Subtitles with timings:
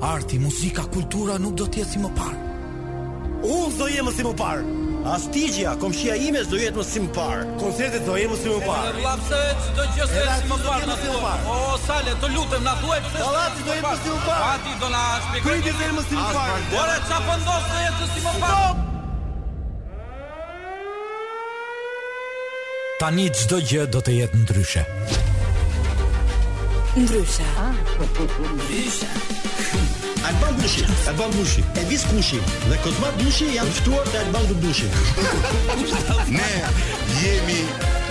[0.00, 2.54] Arti, muzika, kultura nuk do t'jetë si më parë
[3.46, 4.64] Unë do jemë si më parë
[5.08, 8.90] Astigja, komshia ime do jetë më si më parë Koncertet do jemë si më parë
[8.92, 9.38] Edhe lapse
[9.78, 12.74] do gjësë e si më parë Edhe si më parë O, sale, të lutëm, në
[12.82, 16.04] thuaj pëse Dalati do jemë si më parë Ati do në shpikë Kërëti do jemë
[16.10, 18.84] si më parë re, qa pëndosë po do jetë si më parë Stop!
[23.00, 24.84] Tani çdo gjë do të jetë ndryshe.
[26.96, 27.44] Ndryshe.
[27.60, 27.72] Ah.
[28.56, 29.08] Ndryshe.
[30.28, 32.38] Alban Dushi, Alban Dushi, Elvis Kushi
[32.70, 34.88] dhe Kozma Dushi janë ftuar te Alban Dushi.
[36.38, 36.50] Ne
[37.20, 37.58] jemi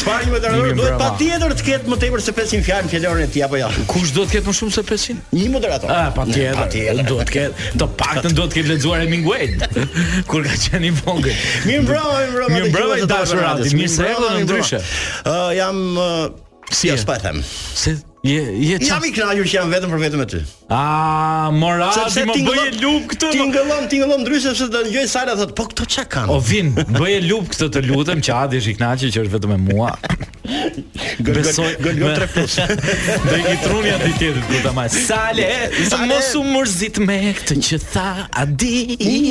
[0.03, 0.71] Çfarë më dëgjoj?
[0.75, 3.69] Duhet patjetër të ketë më tepër se 500 fjalë fjalorën e tij apo jo?
[3.87, 5.33] Kush do të ketë më shumë se 500?
[5.37, 5.93] Një moderator.
[5.93, 6.99] Ah, patjetër.
[7.07, 9.53] Duhet të ketë, do paktën duhet të ketë lexuar Hemingway.
[10.29, 11.43] Kur ka qenë i vogël.
[11.69, 12.55] Mirë bravo, mirë bravo.
[12.57, 13.69] Mirë bravo dashur Radi.
[13.79, 14.81] Mirë se erdhe ndryshe.
[15.23, 15.83] Ë jam
[16.73, 17.39] si e spa them.
[17.47, 20.39] Se Je, je jam i kënaqur që jam vetëm për vetëm e ty
[20.75, 23.29] A mora se, më bëje lup këtë.
[23.35, 26.33] Ti ngëllon, ti ngëllon ndryshe sepse do ngjoj sala thot, po këto çka kanë?
[26.33, 29.53] O vin, bëje lup këtë të lutem që Adi është i kënaqur që është vetëm
[29.53, 29.91] me mua.
[31.23, 32.65] Gol Besoj, gol gol 3
[33.23, 34.87] Do i truni atë tjetër kur ta maj.
[34.95, 35.45] Sale,
[35.91, 38.07] sa mos u mërzit me këtë që tha
[38.41, 38.79] Adi.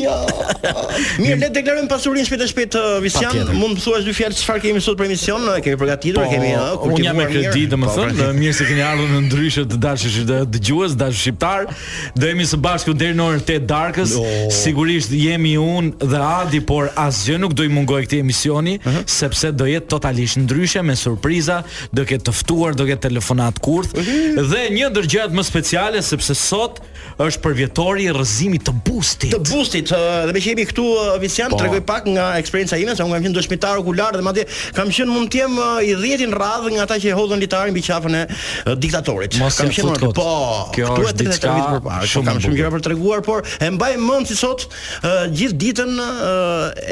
[0.04, 0.14] Jo.
[0.62, 4.38] Mirë, le të deklarojmë pasurinë shpejt e shpejt uh, Visian, mund të thuash dy fjalë
[4.41, 8.14] çfarë kemi sot për emision, ne kemi përgatitur, kemi ë, kur ti jam kredi, domethënë,
[8.14, 8.31] po, pra.
[8.38, 11.66] mirë se keni ardhur në ndryshe të dashësh dëgjues, dashësh shqiptar.
[12.15, 14.15] Do jemi së bashku deri në orën 8 darkës.
[14.16, 14.53] Jo.
[14.53, 19.04] Sigurisht jemi unë dhe Adi, por asgjë nuk do i mungojë këtij emisioni, uh -huh.
[19.06, 21.62] sepse do jetë totalisht ndryshe me surpriza,
[21.93, 24.48] do ketë të ftuar, do ketë telefonat kurth uh -huh.
[24.50, 26.81] dhe një ndër gjërat më speciale sepse sot
[27.19, 29.32] është për vjetori rrëzimit të bustit.
[29.32, 29.99] Të bustit uh,
[30.32, 31.56] dhe që jemi këtu uh, Vician, po.
[31.56, 34.44] tregoj pak nga eksperjenca ime, se unë kam qenë dëshmitar okular dhe madje
[34.75, 37.70] kam qenë mund të jem uh, i 10 në radhë nga ata që hodhën litarin
[37.72, 39.38] mbi qafën e uh, diktatorit.
[39.38, 40.70] Mos kam qenë po.
[40.75, 42.09] Kjo për ditë ka vit përpara.
[42.09, 44.65] Shumë kam shumë gjëra për treguar, por e mbaj mend si sot
[45.03, 46.05] gjithë ditën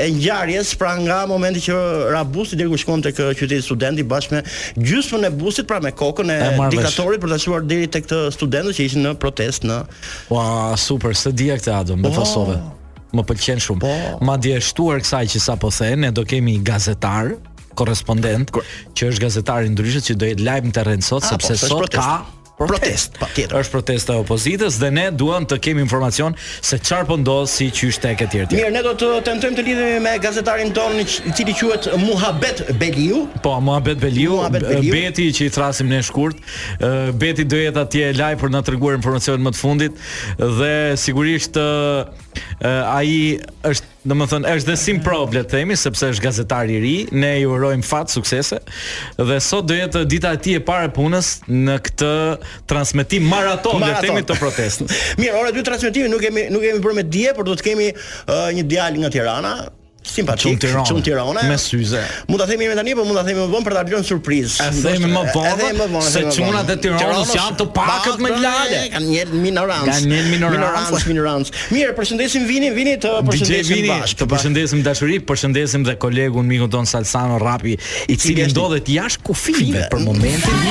[0.04, 1.78] e ngjarjes pra nga momenti që
[2.14, 4.42] ra deri kur shkon tek qyteti i studentit bashkë me
[4.84, 6.38] gjysmën e busit pra me kokën e
[6.74, 9.82] diktatorit për ta çuar deri tek të studentët që ishin në protest në
[10.32, 12.46] Ua super, se dia këtë ato me po.
[13.10, 13.80] Më pëlqen shumë.
[13.82, 13.94] Po.
[14.26, 17.32] Madje e shtuar kësaj që sapo the, ne do kemi gazetar
[17.78, 18.52] korespondent
[18.94, 21.78] që është gazetari ndryshe që do jetë live në terren sot A, po, sepse po,
[21.80, 22.12] sot ka
[22.66, 23.52] protest, patjetër.
[23.56, 26.34] Po, është protesta e opozitës dhe ne duam të kemi informacion
[26.64, 28.60] se çfarë po ndodh si çështë e këtij tjetër.
[28.60, 33.24] Mirë, ne do të tentojmë të lidhemi me gazetarin ton i cili quhet Muhabet Beliu.
[33.44, 36.40] Po, Muhabet Beliu, Beliu, Beti që i thrasim ne shkurt.
[37.20, 40.10] Beti do jetë atje live për na treguar informacionin më të fundit
[40.40, 43.14] dhe sigurisht ai
[43.70, 47.34] është Do më thënë, është dhe sim problem, themi, sepse është gazetar i ri, ne
[47.42, 48.56] i urojmë fat suksese.
[49.18, 52.12] Dhe sot do jetë dita e tij e parë punës në këtë
[52.72, 54.06] transmetim maraton, maraton.
[54.08, 54.88] themi të protestën.
[55.20, 58.48] Mirë, ora dy transmetimi nuk kemi nuk kemi me dije, por do të kemi uh,
[58.56, 59.54] një djali nga Tirana,
[60.12, 60.46] simpatik.
[60.50, 60.84] Shumë Tirana.
[60.88, 61.44] Shumë Tirana.
[61.48, 62.02] Me syze.
[62.30, 64.08] Mund ta themi më tani, por mund ta themi më vonë për ta bërë një
[64.10, 64.66] surprizë.
[64.66, 66.04] E themi më vonë.
[66.08, 68.82] Se çunat e Tiranës janë të pakët më lale.
[68.94, 69.90] Kan një minorancë.
[69.90, 71.58] Kan një minorancë, minorancë.
[71.74, 74.20] Mirë, përshëndesim Vinin, Vini të përshëndesim bashkë.
[74.20, 77.76] Të përshëndesim dashuri, përshëndesim dhe kolegun mikun ton Salsano Rapi,
[78.10, 80.68] i cili ndodhet jashtë kufive për momentin.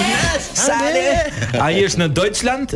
[0.59, 1.05] Sale.
[1.63, 2.73] Ai është në Deutschland,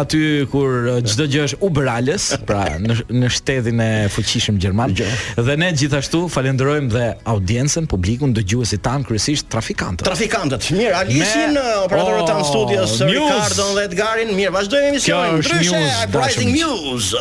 [0.00, 0.22] aty
[0.52, 4.92] kur çdo gjë është Uberales, pra në në shtetin e fuqishëm gjerman.
[5.38, 10.06] Dhe ne gjithashtu falenderojmë dhe audiencën, publikun, dëgjuesit tan, kryesisht trafikantët.
[10.08, 11.68] Trafikantët, mirë, Alishin, lishin me...
[11.86, 14.34] operatorët tan oh, studios Ricardo dhe Edgarin.
[14.38, 15.40] Mirë, vazhdojmë emisionin.
[15.40, 17.14] Ndryshe, Rising News.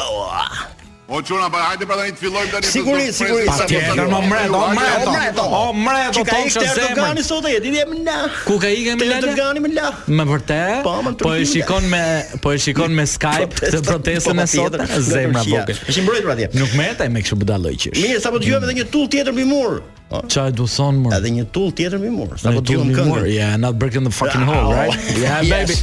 [1.10, 2.68] O çuna pa, hajde pra tani të fillojmë tani.
[2.70, 3.64] Sigurisht, sigurisht.
[3.72, 5.38] Ne më mret, o mret.
[5.42, 6.66] O mret, o tonë se.
[6.78, 8.18] Ti gani sot e di më na.
[8.46, 9.34] Ku ka ikën me lëndë?
[9.40, 9.90] gani më la.
[10.06, 10.86] Më vërtet?
[10.86, 12.02] Po, po e shikon me,
[12.44, 15.80] po e shikon me Skype të protestën po, e po, sot zemra vogël.
[15.90, 16.52] Është mbrojtur atje.
[16.62, 17.98] Nuk mëtej me kështu budalloqish.
[18.04, 19.82] Mirë, sapo dëgjojmë edhe një tull tjetër mbi mur.
[20.30, 21.12] Ça do son më.
[21.20, 22.32] Edhe një tull tjetër më mor.
[22.42, 24.96] Sa po tull më mërë, yeah, not breaking the fucking hole, right?
[25.20, 25.76] Yeah, baby.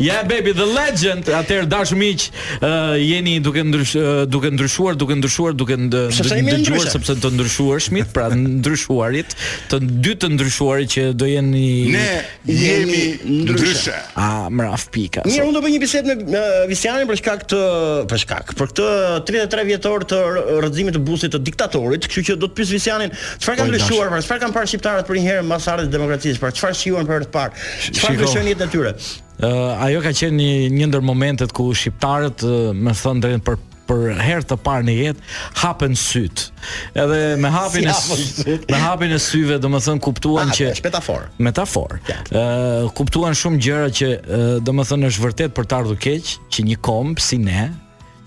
[0.00, 1.26] Yeah, baby, the legend.
[1.28, 2.28] atër dash miq,
[2.64, 8.08] uh, jeni uh, duke ndryshuar, duke ndryshuar, duke ndryshuar, duke ndryshuar sepse të ndryshuar shmit,
[8.14, 9.36] pra ndryshuarit,
[9.68, 12.08] të dy të ndryshuarit që do jeni Ne
[12.48, 13.02] jemi
[13.50, 13.98] ndryshe.
[14.16, 15.26] A mraf pika.
[15.28, 17.62] Mirë, unë do bëj një bisedë me Visianin për shkak të
[18.10, 18.54] për shkak.
[18.56, 18.90] Për këtë
[19.28, 20.22] 33 vjetor të
[20.64, 24.20] rëzimit të busit të diktatorit, kështu që do të pyes Visianin, çfarë ka ndryshuar pra
[24.24, 27.28] çfarë kanë parë shqiptarët për një herë mbas ardhes demokracisë pra çfarë shihuan për herë
[27.28, 27.60] të parë
[27.90, 31.70] çfarë do të shohin e tyre uh, ajo ka qenë një, një ndër momentet ku
[31.74, 35.24] shqiptarët uh, më thon drejt për për herë të parë në jetë
[35.60, 36.46] hapen syt
[36.96, 40.70] edhe me hapjen si e syve me hapjen e syve do të thon kuptuan që
[40.70, 41.98] është metafor metafor
[42.32, 42.44] ë
[42.96, 46.70] kuptuan shumë gjëra që uh, do të thon është vërtet për të ardhur keq që
[46.70, 47.66] një komb si ne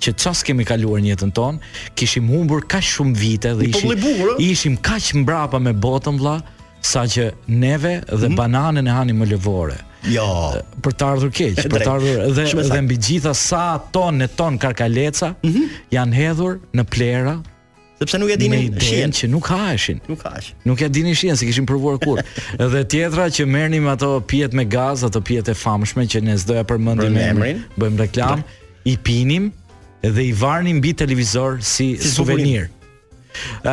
[0.03, 4.03] që çfarë kemi kaluar në jetën tonë, kishim humbur kaq shumë vite dhe po ishim
[4.03, 6.37] bugur, ishim kaq mbrapa me botën vlla,
[6.87, 7.29] saqë
[7.63, 8.37] neve dhe mm.
[8.37, 9.79] bananën e hanim më lëvore.
[10.13, 10.27] Jo.
[10.85, 13.63] Për të ardhur keq, për të ardhur dhe dhe mbi gjitha sa
[13.93, 15.77] ton në ton karkaleca mm -hmm.
[15.97, 17.35] janë hedhur në plera.
[17.97, 19.99] Sepse nuk e dinin shihen që nuk haheshin.
[20.09, 20.51] Nuk hash.
[20.69, 22.19] Nuk e dinin shihen se kishin provuar kur.
[22.73, 26.63] dhe tjetra që merrnim ato pijet me gaz, ato pijet e famshme që ne s'doja
[26.69, 28.69] përmendim emrin, bëjmë reklam, pra.
[28.91, 29.51] i pinim,
[30.01, 32.69] dhe i varni mbi televizor si, si souvenir.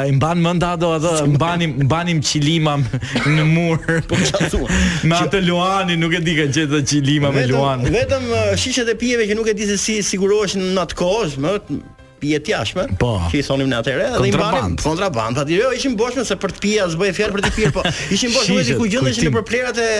[0.09, 2.79] i mban mend ato ato i mbanim mbanim qilima
[3.25, 3.81] në mur.
[4.09, 4.65] Po çfarë?
[5.09, 7.85] Me atë Luani nuk e di kë gjetë çilima me Luan.
[7.95, 11.41] Vetëm uh, shishet e pijeve që nuk e di se si sigurohesh në atë kohë,
[11.45, 11.55] më
[12.21, 12.85] pije të jashtme.
[13.01, 13.15] Po.
[13.33, 15.47] Që i thonim ne atëherë, i mbanim kontrabanda.
[15.47, 17.87] Atë jo ishin boshme se për të pirë as bëj fjalë për të pirë, po
[18.17, 19.91] ishin boshme ti ku gjendesh në përplerat e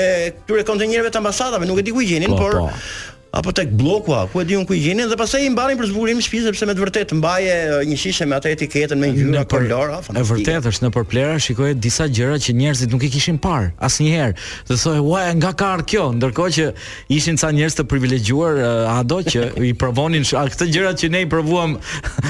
[0.00, 0.02] e
[0.42, 4.12] këtyre kontenjerëve të ambasadave, nuk e di ku gjenin, po, por po apo tek bloku
[4.32, 6.74] ku e diun ku jeni dhe pastaj i mbarin për zbukurim në shtëpi sepse me
[6.76, 7.54] të vërtetë mbaje
[7.88, 10.16] një shishe me atë etiketën me një të lorë afë.
[10.20, 14.34] e vërtetë është në përplera shikoje disa gjëra që njerëzit nuk i kishin parë asnjëherë.
[14.68, 16.64] Dhe thoj, "Ua, nga ka ardhur kjo?" Ndërkohë që
[17.08, 20.34] ishin ca njerëz të privilegjuar uh, ato që i provonin sh...
[20.52, 21.78] këtë gjëra që ne i provuam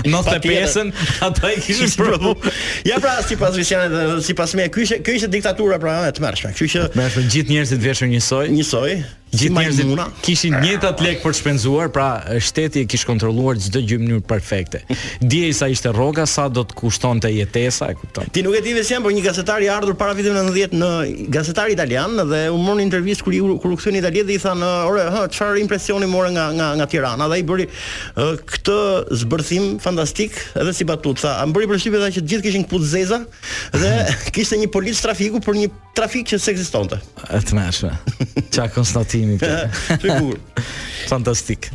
[0.07, 0.93] 95-ën,
[1.27, 2.35] ata i kishin provu.
[2.87, 3.55] ja pra sipas
[4.27, 6.55] sipas me kyçe, kjo ishte diktatura pra e tmerrshme.
[6.55, 7.27] Kështu që, që...
[7.33, 8.91] gjithë njerëzit veshur njësoj, njësoj,
[9.33, 12.07] gjithë njerëzit mëna kishin njëta lek për të shpenzuar, pra
[12.45, 14.83] shteti e kishte kontrolluar çdo gjë në mënyrë perfekte.
[15.33, 18.29] Dijej sa ishte rroga, sa do të kushtonte jetesa, e kupton.
[18.35, 20.91] Ti nuk e dinë se jam po një gazetar i ardhur para vitit 90 në
[21.33, 24.71] gazetari italian dhe u morën intervistë kur kur u kthyen në Itali dhe i thanë,
[24.91, 27.67] "Ore, hë, çfarë impresioni morë nga nga nga Tirana?" Dhe ai bëri
[28.17, 28.77] këtë
[29.23, 31.39] zbërthim fantastik edhe si batutha.
[31.41, 33.19] Ai bëri përshtypje tha që gjithë kishin kputë zeza
[33.73, 33.93] dhe
[34.37, 36.99] kishte një polic trafiku për një trafik që s'ekzistonte.
[37.33, 38.31] Atë më shpesh.
[38.53, 39.83] Çka konstati kalimi këtu.
[40.03, 40.41] Sigur.
[41.11, 41.71] Fantastik.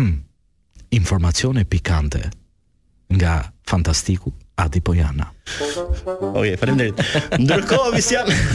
[1.00, 2.24] Informacione pikante
[3.16, 5.26] nga fantastiku Adi Pojana.
[5.62, 7.00] Oje, okay, faleminderit.
[7.42, 8.02] Ndërkohë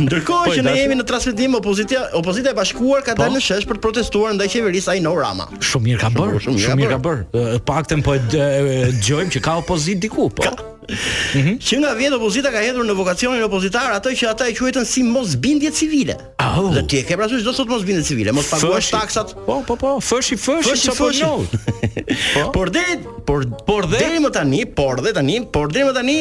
[0.07, 3.27] ndërkohë po, që ne jemi në transmetim opozita, opozita e bashkuar ka po?
[3.27, 5.45] dalë në shesh për të protestuar ndaj qeverisë i No Rama.
[5.61, 7.61] Shumë mirë ka bërë, shumë, mirë ka bërë.
[7.69, 10.49] Paktën po e dëgjojmë që ka opozit diku, po.
[10.49, 10.57] Ka.
[11.35, 14.83] Mm Që nga vjen opozita ka hedhur në vokacionin opozitar atë që ata e quajnë
[14.89, 16.17] si mosbindje civile.
[16.43, 16.71] Oh.
[16.75, 19.35] Dhe ti e ke prasysh do sot mosbindje civile, mos paguash taksat.
[19.47, 21.29] Po, po, po, fëshi, fëshi, fëshi, po fëshi,
[22.37, 22.51] po.
[22.57, 22.85] Por dhe,
[23.29, 26.17] por por dhe deri më tani, por dhe tani, por deri më tani,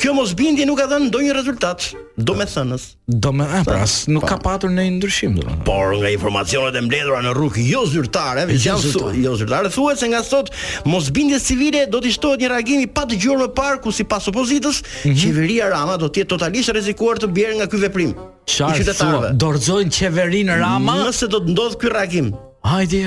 [0.00, 2.88] kjo mosbindje nuk ka dhënë ndonjë rezultat, domethënës.
[3.26, 3.82] Domethënë, pra,
[4.14, 4.30] nuk po.
[4.32, 5.68] ka patur ndonjë ndryshim domethënë.
[5.68, 10.08] Por nga informacionet e mbledhura në rrugë jo zyrtare, jo veçanë jo zyrtare, thuhet se
[10.14, 10.52] nga sot
[10.88, 14.76] mosbindjet civile do të shtohet një reagim i padgjuar më parë ku si pas opozitës,
[14.82, 15.22] mm -hmm.
[15.22, 18.10] qeveria Rama do të jetë totalisht rrezikuar të bjerë nga ky veprim.
[18.46, 19.28] Çfarë thua?
[19.44, 22.26] Dorzojnë qeverinë Rama nëse do të ndodh ky reagim.
[22.70, 23.02] Hajde.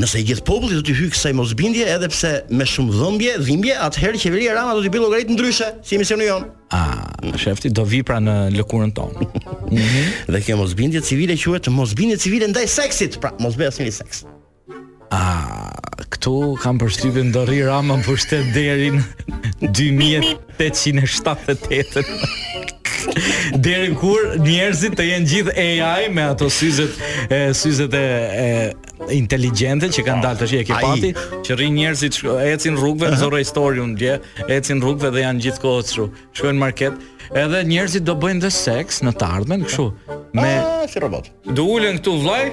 [0.00, 3.72] Nëse i gjithë populli do të hyjë kësaj mosbindje edhe pse me shumë dhëmbje, dhimbje,
[3.86, 6.42] atëherë qeveria Rama do të bëjë llogaritë ndryshe si misioni jon.
[6.70, 9.20] A, ah, shefti do vi pra në lëkurën tonë.
[9.66, 10.30] Mhm.
[10.32, 14.16] dhe kjo mosbindje civile quhet mosbindje civile ndaj seksit, pra mos bëj asnjë seks.
[15.14, 15.70] A,
[16.16, 16.32] këtu
[16.62, 19.02] kam përshtypjen do rri Rama në pushtet deri në
[19.62, 22.16] 2878.
[23.62, 26.92] Deri kur njerëzit të jenë gjithë AI me ato syzet
[27.30, 28.00] e syzet e, e
[29.14, 31.08] inteligjente që kanë dalë tashi ekipati,
[31.46, 32.12] që rrin njerëzit
[32.50, 34.14] ecin rrugëve në historiun Historium dje,
[34.58, 36.04] ecin rrugëve dhe janë gjithkohë këtu.
[36.38, 36.98] Shkojnë market,
[37.34, 39.88] edhe njerëzit do bëjnë dhe seks në të ardhmen, kështu.
[40.36, 41.30] Me A, si robot.
[41.46, 42.44] Po, do ulën këtu vllaj,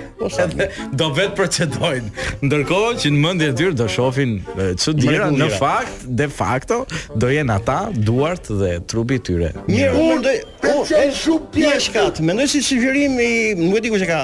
[0.45, 2.11] edhe do vet procedojnë.
[2.45, 4.35] Ndërkohë që në mendje të tyre do shohin
[4.79, 6.83] çuditëra në fakt, de facto
[7.19, 9.51] do jenë ata duart dhe trupi i tyre.
[9.67, 12.21] Mirë, unë do Po, është pjeshkat.
[12.23, 13.27] Mendoj si sugjerim i,
[13.59, 14.19] nuk e di kush e ka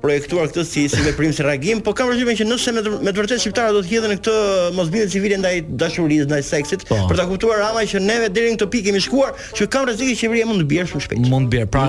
[0.00, 3.12] projektuar këtë si si veprim si reagim, po kam përgjithësimin që nëse me të, me
[3.12, 4.32] vërtetë shqiptarët do të hidhen në këtë
[4.78, 7.02] mosbindje civile ndaj dashurisë, ndaj seksit, po.
[7.10, 10.14] për ta kuptuar ama që neve deri në këtë pikë kemi shkuar, që Unë rrezik
[10.14, 11.24] që Shqipëria mund të bjerë shumë shpejt.
[11.28, 11.70] Mund të bjerë.
[11.72, 11.86] Pra,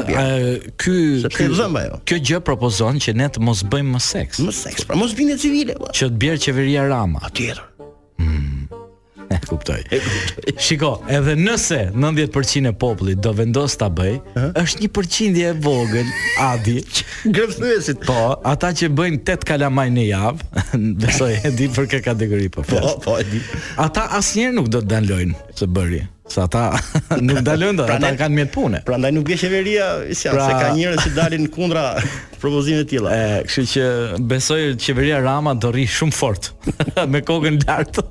[0.75, 0.98] ky
[1.32, 4.42] ky Kjo gjë propozon që ne të mos bëjmë më seks.
[4.44, 5.78] Më seks, pra mos vinë civile.
[5.80, 5.88] Po.
[5.96, 7.22] Që të bjerë qeveria Rama.
[7.24, 7.62] Atjetër.
[8.20, 8.66] Ne hmm.
[9.32, 9.78] e kuptoj.
[9.96, 10.54] E kuptoj.
[10.66, 14.60] Shiko, edhe nëse 90% e popullit do vendos ta bëj, uh -huh.
[14.64, 16.10] është një përqindje e vogël,
[16.52, 16.78] Adi.
[17.38, 18.04] Gërthyesit.
[18.10, 18.20] Po,
[18.52, 20.50] ata që bëjnë tet kalamaj në javë,
[21.06, 22.60] besoj e di për kë kategori po.
[22.62, 23.40] Po, po e di.
[23.86, 26.02] Ata asnjëherë nuk do të dalojnë së bëri.
[26.25, 26.74] Sa ata
[27.25, 28.79] nuk dalën dot, ata kanë mjet pune.
[28.88, 30.48] Prandaj nuk bie qeveria si pra...
[30.50, 31.84] se ka njerëz që dalin kundra
[32.41, 33.13] propozimeve të tilla.
[33.13, 33.86] Ë, kështu që
[34.34, 36.51] besoj qeveria Rama do rri shumë fort
[37.13, 38.01] me kokën lart.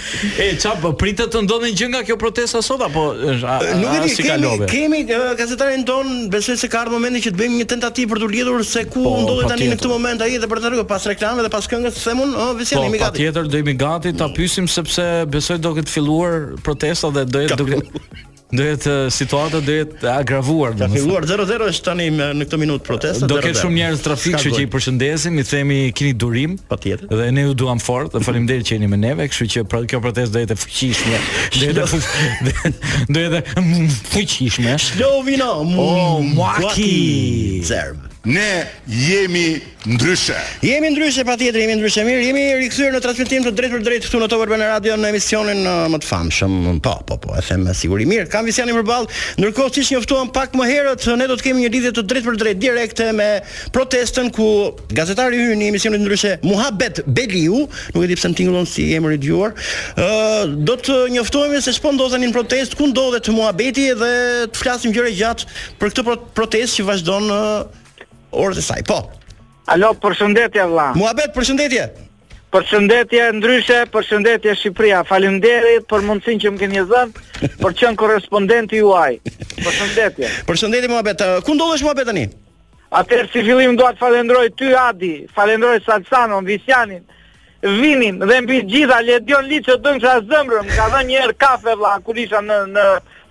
[0.40, 3.98] E çap po pritet të ndodhin gjë nga kjo protesta sot apo është nuk e
[4.04, 7.68] di si kemi kemi gazetarin ton besoj se ka ardhur momenti që të bëjmë një
[7.74, 10.62] tentativë për të lidhur se ku po, ndodhet tani në këtë moment ai dhe për
[10.62, 13.18] të rrugë pas reklamave dhe pas këngës se mund oh vjen jemi po, gati.
[13.18, 17.44] Po tjetër do jemi gati ta pyesim sepse besoj do të filluar protesta dhe do
[17.46, 18.00] jetë duket.
[18.50, 20.74] Dohet situata dohet agravuar.
[20.78, 23.26] Ka filluar 0-0 është tani në këtë minutë protesta.
[23.30, 26.54] Do ketë shumë njerëz trafik, kështu që i përshëndesim, i themi keni durim.
[26.70, 27.10] Patjetër.
[27.10, 30.00] Dhe ne ju duam fort, dhe faleminderit që jeni me ne, kështu që pra, kjo
[30.04, 31.22] protestë do jetë fuqishme.
[31.58, 34.76] Do jetë do jetë fuqishme.
[34.92, 35.88] Shlovino, mu,
[36.36, 36.94] muaki,
[37.66, 40.34] zerb ne jemi ndryshe.
[40.62, 42.22] Jemi ndryshe patjetër, jemi ndryshe mirë.
[42.26, 45.60] Jemi rikthyer në transmetim të drejt për drejt këtu në Top Urban Radio në emisionin
[45.62, 46.56] në uh, më të famshëm.
[46.82, 48.26] Po, po, po, e them me siguri mirë.
[48.32, 49.20] Kam për përballë.
[49.38, 52.38] Ndërkohë siç njoftuam pak më herët, ne do të kemi një lidhje të drejt për
[52.42, 53.28] drejt, direkte me
[53.76, 54.48] protestën ku
[54.90, 57.62] gazetari hyn në emisionin ndryshe Muhabet Beliu,
[57.94, 59.54] nuk e di pse tingullon si emri i dëgjuar.
[59.94, 64.12] Ë, uh, do të njoftohemi se s'po ndodhen në protest, ku ndodhet Muhabeti dhe
[64.50, 67.84] të flasim gjëra gjatë për këtë protestë që vazhdon uh,
[68.36, 68.82] orës e saj.
[68.86, 68.98] Po.
[69.72, 70.90] Alo, përshëndetje vla.
[70.96, 71.86] Muhabet, përshëndetje.
[72.54, 75.00] Përshëndetje ndryshe, përshëndetje Shqipëria.
[75.08, 77.24] Faleminderit për mundësin që më keni zënë,
[77.64, 79.16] për të qenë korrespondenti juaj.
[79.66, 80.30] Përshëndetje.
[80.48, 81.24] Përshëndetje Muhabet.
[81.46, 82.24] Ku ndodhesh Muhabet tani?
[82.96, 87.02] Atëherë si fillim dua të falendroj ty Adi, falendroj Salsanon, Visianin,
[87.66, 91.74] vinin dhe mbi gjitha ledion liqë të dëngë që a zëmërëm, ka dhe njerë kafe
[91.78, 92.84] vla, kur isha në, në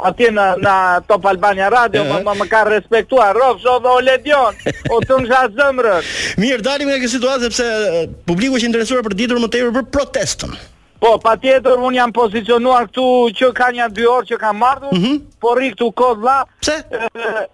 [0.09, 0.75] atje në, në
[1.09, 2.23] Top Albania Radio, uh -huh.
[2.27, 4.53] më, më ka respektuar, rovë, shodhë dhe o ledion,
[4.91, 6.03] o dëngë që a zëmërëm.
[6.37, 9.85] Mirë, dalim nga kësë situatë, sepse eh, publiku që interesuar për ditur më të për
[9.91, 10.51] protestën.
[10.99, 13.05] Po, pa tjetër, unë jam pozicionuar këtu
[13.37, 15.19] që ka një dy orë që kam mardu, mm -hmm.
[15.41, 16.45] po rri këtu kodë la.
[16.61, 16.75] Pse?
[16.75, 17.45] Eh,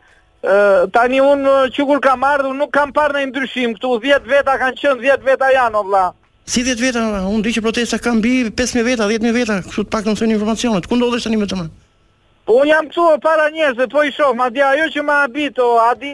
[0.50, 4.53] eh, tani unë që kur kam mardu, nuk kam parë në ndryshim, këtu 10 veta
[4.61, 6.13] kanë qënë, 10 veta janë, o vla.
[6.51, 7.00] Si 10 veta,
[7.31, 10.88] unë di që protesta ka mbi 5000 veta, 10000 veta, kështu të paktën thënë informacionet.
[10.91, 11.63] Ku ndodhesh tani më tëmë?
[12.50, 15.67] Po unë jam këtu para njerëz, po i shoh, madje ajo që më habit o
[15.79, 16.12] a di,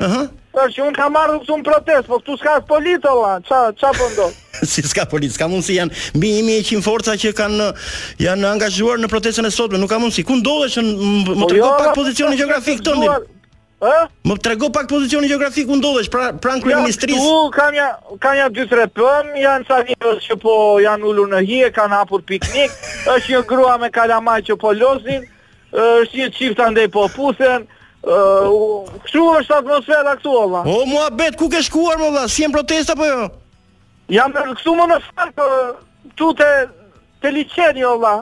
[0.53, 3.89] për që unë kam marrë këtu në protest, po këtu s'ka polic olla, ç'a ç'a
[3.97, 4.37] po ndodh?
[4.73, 7.71] si s'ka polit, s'ka mundsi janë mbi 1100 forca që kanë
[8.21, 10.21] janë angazhuar në protestën e sotme, nuk ka mundsi.
[10.27, 13.33] Ku ndodhesh më po të jo, pak po pozicionin gjeografik tonë?
[13.79, 13.93] Më
[14.25, 17.17] Më trego pak pozicionin gjeografik ku ndodhesh, pra pranë kryeministrisë.
[17.21, 17.87] Ja, këtu kam ja
[18.23, 22.23] kam ja 2-3 pëm, janë sa njerëz që po janë ulur në hije, kanë hapur
[22.25, 22.73] piknik,
[23.13, 25.27] është një grua me kalamaj që po lozin,
[25.85, 27.67] është një çift ndej po pusen,
[28.07, 30.59] Uh, kështu është atmosfera këtu, valla.
[30.69, 32.21] O mua bet ku ke shkuar, më valla?
[32.31, 33.25] Si jenë protesta apo jo?
[34.13, 36.47] Jam këtu më në fakt këtu po, te
[37.25, 38.21] te liçeni, valla.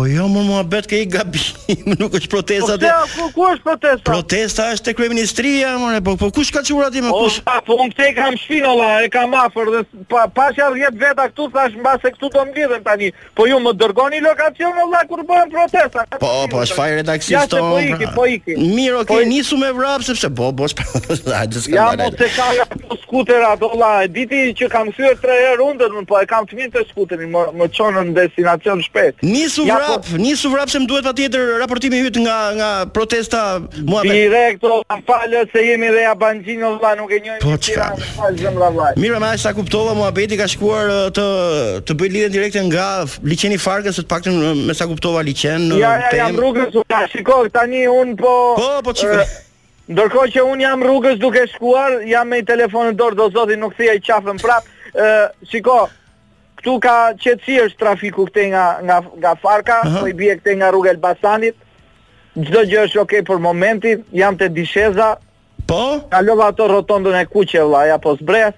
[0.00, 1.58] Po jo, më më abet ke i gabim,
[2.00, 2.88] nuk është protesta dhe...
[2.88, 4.06] Po ku, ku është protesta?
[4.08, 7.42] Protesta është te kryeministria, more, po, po kush ka qura ti me po, kush?
[7.44, 11.02] O, po unë këtë e kam shpinë, ola, e kam afer, dhe pa, pasha jetë
[11.02, 13.10] veta këtu, thash në base këtu do më lidhen tani.
[13.36, 16.06] Po ju më dërgoni lokacion, ola, kur bëhem protesta.
[16.14, 18.56] Po, po, po është fajë redaksis ja, Ja, se po iki, po iki.
[18.56, 20.64] Mirë, oke, po, nisu me vrapë, sepse bo, bo,
[21.76, 24.88] Ja, mo të ka diti që kam
[26.08, 28.80] po e kam më, më në destinacion
[29.20, 30.16] Nisu vrapë, vrap, po.
[30.16, 33.42] nisu vrap se më duhet pa tjetër raportimi yt nga, nga protesta
[33.82, 34.10] mua për...
[34.12, 38.10] Direkto, falë se jemi dhe a banqinë, ola nuk e njojnë po, një po, të
[38.16, 41.26] falë zemra la Mirë më sa kuptova, muhabeti ka shkuar të,
[41.88, 42.86] të bëjt lidhje direkte nga
[43.26, 44.34] liçeni farkës, të pak të
[44.66, 48.34] me sa kuptova liçen Ja, ja, ja, jam rrugës, ja, shikoh, tani un po...
[48.58, 49.28] Po, po, qikë...
[49.90, 53.96] Ndërkohë që un jam rrugës duke shkuar, jam me i dorë do zoti nuk thia
[53.98, 55.88] i qafën prapë, uh, shikoh
[56.60, 60.68] këtu ka qetësi është trafiku këtej nga nga nga Farka, po i bie këtej nga
[60.70, 61.56] rruga Elbasanit.
[62.36, 65.14] Çdo gjë është okay për momentin, jam te Disheza.
[65.66, 66.00] Po.
[66.12, 68.50] Kalova ato rotondën e kuqe vlla, ja po zbre.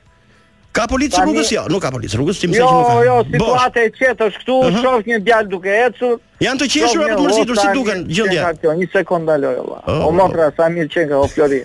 [0.72, 1.26] Ka policë Tani...
[1.32, 2.92] rrugës jo, nuk ka policë rrugës, tim më se jo, nuk ka.
[2.92, 4.82] Jo, jo, situata e qetë është këtu, uh -huh.
[4.82, 6.14] shoh një djalë duke ecur.
[6.40, 8.52] Janë të qeshur apo të mërzitur si duken gjendja?
[8.80, 10.14] Një sekondë dalo jo Oh, o oh.
[10.20, 11.60] motra sa mirë që ka o Flori.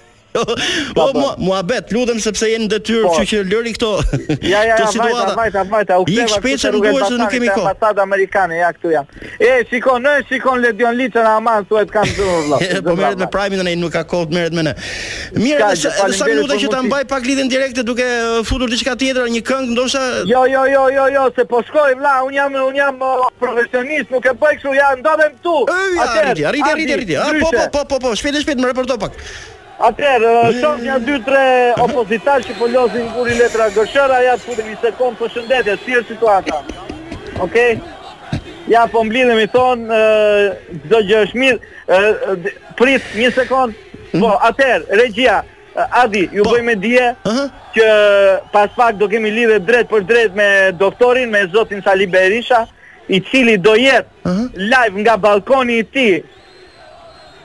[0.98, 3.14] Jo, o muhabet, lutem sepse jeni detyrë, po.
[3.18, 3.90] kështu që lëri këto.
[4.46, 7.72] Ja ja, vajta, vajta, vajta, u ktheva Ik shpeshën nuk duhet të nuk kemi kohë.
[7.72, 9.10] Ambasadë amerikane, ja këtu jam.
[9.48, 12.82] E shikon, në shikon Ledion Liçën Aman, thuhet kanë dhënë vëllai.
[12.88, 14.76] Po merret me Prime ndonë nuk ka kohë të merret me ne.
[15.38, 19.44] Mirë, sa minuta që ta mbaj pak lidhen direkte duke uh, futur diçka tjetër, një
[19.48, 20.06] këngë, ndoshta.
[20.32, 23.02] Jo, jo, jo, jo, jo, se po shkoj vëlla, un jam un jam
[23.42, 25.58] profesionist, nuk e bëj kështu, ja ndodhem këtu.
[25.68, 27.22] Atë, arriti, arriti, arriti.
[27.44, 29.16] Po, po, po, po, shpejt, shpejt, më raporto pak.
[29.78, 30.22] Atër,
[30.60, 31.42] shumë një dy tre
[31.84, 35.94] opositar që pëllosin po kuri letra gërshër, aja të putëm i sekon për shëndetje, si
[35.94, 36.64] e situata.
[37.46, 37.76] Okej?
[38.74, 40.00] Ja, po mblinë mi thonë,
[40.82, 42.26] gjithë gjë është mirë,
[42.80, 43.78] pritë një sekundë,
[44.16, 44.24] mhm.
[44.24, 45.36] Po, atër, regjia,
[45.94, 46.56] Adi, ju po.
[46.56, 47.12] bëj me dje,
[47.76, 47.90] që
[48.54, 52.64] pas pak do kemi lidhe drejt për drejt me doktorin, me zotin Sali Berisha,
[53.14, 56.10] i cili do jetë live nga balkoni i ti,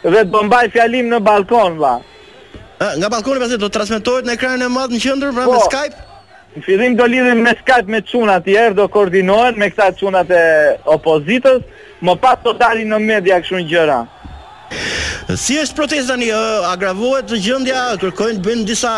[0.07, 1.93] dhe të bëmbaj fjalim në balkon, va
[2.97, 6.01] nga balkoni pasi do transmetohet në ekranin e madh në qendër pra po, me Skype.
[6.57, 10.31] Në fillim do lidhim me Skype me çuna të erë do koordinohen me këta çunat
[10.31, 10.43] e
[10.97, 11.63] opozitës,
[12.05, 14.01] më pas do dalin në media kështu gjëra.
[15.39, 16.31] Si është protesta tani?
[16.73, 18.93] Agravohet gjendja, kërkojnë të bëjnë disa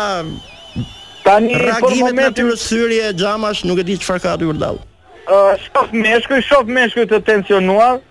[1.27, 4.81] tani për momentin në e Xhamash nuk e di çfarë ka aty dall.
[5.25, 8.01] Ë, shof meshkuj, shof meshkuj të tensionuar.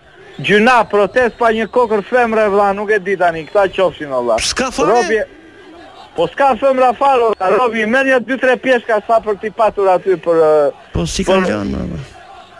[0.42, 4.72] Gjuna protest pa një kokër femre vla nuk e di tani, këta qofshin Allah Ska
[4.74, 4.90] fare?
[4.90, 5.20] Robje,
[6.16, 9.88] Po s'ka fëm Rafal, o robi i menja 2-3 pjesh ka sa për t'i patur
[9.90, 10.38] aty për...
[10.92, 12.02] Po si ka gjanë, më më.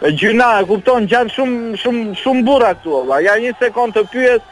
[0.09, 4.49] E gjyna, kupton, gjanë shumë, shumë, shumë bura këtu, o Ja një sekund të pyet,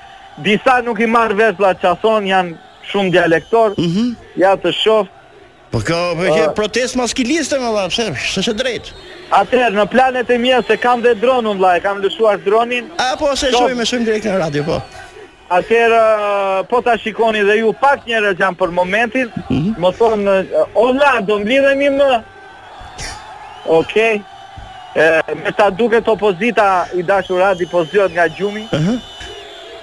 [0.47, 2.55] disa nuk i marrë vesh, la që ason, janë
[2.95, 4.07] shumë dialektor, mhm.
[4.41, 5.11] ja të shof.
[5.75, 8.99] Po ka, po e protest maskiliste, më la, se së shë drejtë.
[9.41, 12.93] Atër, në planet e mjë, se kam dhe dronën, la, e kam lëshuar dronin.
[13.03, 14.83] A, po, se shumë, me shumë drejtë në radio, po.
[15.53, 16.01] Atëherë
[16.71, 19.29] po ta shikoni dhe ju pak njerëz janë për momentin.
[19.51, 19.73] Mhm.
[19.83, 22.11] Më thon uh, ola do mblidhemi më.
[23.79, 24.15] Okej.
[24.21, 24.29] Okay.
[25.45, 28.65] me ta duket opozita i dashur Radi po zgjohet nga gjumi.
[28.73, 28.99] Uh -huh.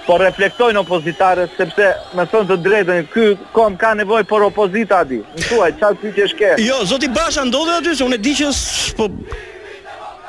[0.06, 5.18] Po reflektojnë opozitarët sepse më thon të drejtën ky kom ka nevojë për opozita di.
[5.36, 6.50] Më thuaj çfarë pyetje ke?
[6.68, 8.46] Jo, zoti Basha ndodhet aty se unë di që
[8.96, 9.04] po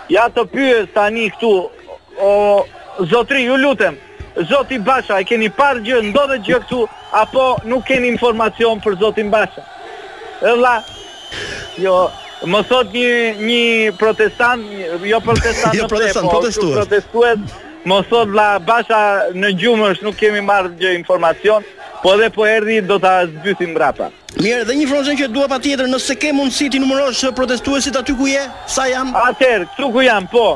[0.10, 1.54] ja të pyet tani këtu
[2.22, 2.32] o
[3.12, 3.96] zotri ju lutem
[4.46, 6.82] Zoti Basha, e keni parë gjë ndodhe gjë këtu
[7.20, 9.64] apo nuk keni informacion për Zotin Basha?
[10.58, 10.82] vla,
[11.80, 12.10] Jo,
[12.52, 13.60] më thot një një
[13.98, 14.64] protestant,
[15.08, 16.74] jo protestant, jo po, protestant, po, protestues.
[16.76, 17.54] Protestues,
[17.88, 19.00] më thot la Basha
[19.36, 21.64] në gjumësh nuk kemi marrë gjë informacion,
[22.02, 24.10] po edhe po erdi do ta zbytim brapa.
[24.44, 28.28] Mirë, dhe një frozen që dua patjetër, nëse ke mundësi ti numërosh protestuesit aty ku
[28.32, 29.16] je, sa janë?
[29.30, 30.56] Atëherë, këtu ku jam, po.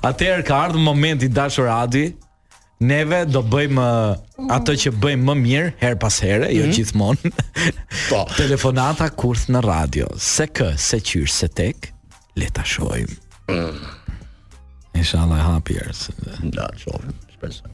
[0.10, 2.08] Atëherë ka ardhur momenti dashur Adi,
[2.86, 4.48] Neve do bëjmë mm.
[4.52, 6.74] ato që bëjmë më mirë her pas here, jo mm -hmm.
[6.76, 7.32] gjithmonë.
[8.12, 8.24] Po.
[8.38, 10.08] Telefonata kurth në radio.
[10.20, 11.94] Se kë, se qyr, se tek,
[12.36, 13.08] le ta shohim.
[13.48, 13.80] Mm.
[14.96, 15.88] Inshallah happier.
[16.44, 17.72] Da, shohim, shpresoj.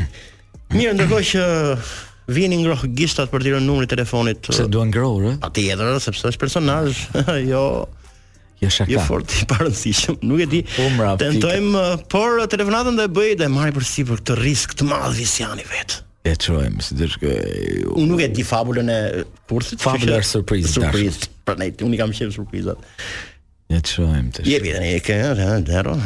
[0.76, 1.44] mirë, ndërkohë që
[2.28, 4.50] vini ngroh gishtat për të dhënë numrin e telefonit.
[4.52, 5.34] Se duan ngrohur, ë?
[5.44, 7.00] Patjetër, sepse është personazh.
[7.52, 7.62] jo.
[8.58, 8.90] Jo shaka.
[8.92, 10.18] Jo fort i parëndësishëm.
[10.28, 10.60] Nuk e di.
[10.66, 14.76] Po, Tentojm, eh, por telefonatën do e bëj dhe marr për si për këtë risk
[14.80, 16.00] të madh visiani vet.
[16.26, 17.34] E çojm, si të shkë.
[17.94, 18.98] Unë nuk e di fabulën e
[19.48, 19.80] kursit.
[19.84, 20.74] Fabula surprise.
[20.74, 21.30] Surprise.
[21.48, 22.82] Pra ne, unë kam qenë surprizat.
[23.68, 24.48] Ja të shojmë të shojmë.
[24.48, 25.96] Jepi të një kërë, zero.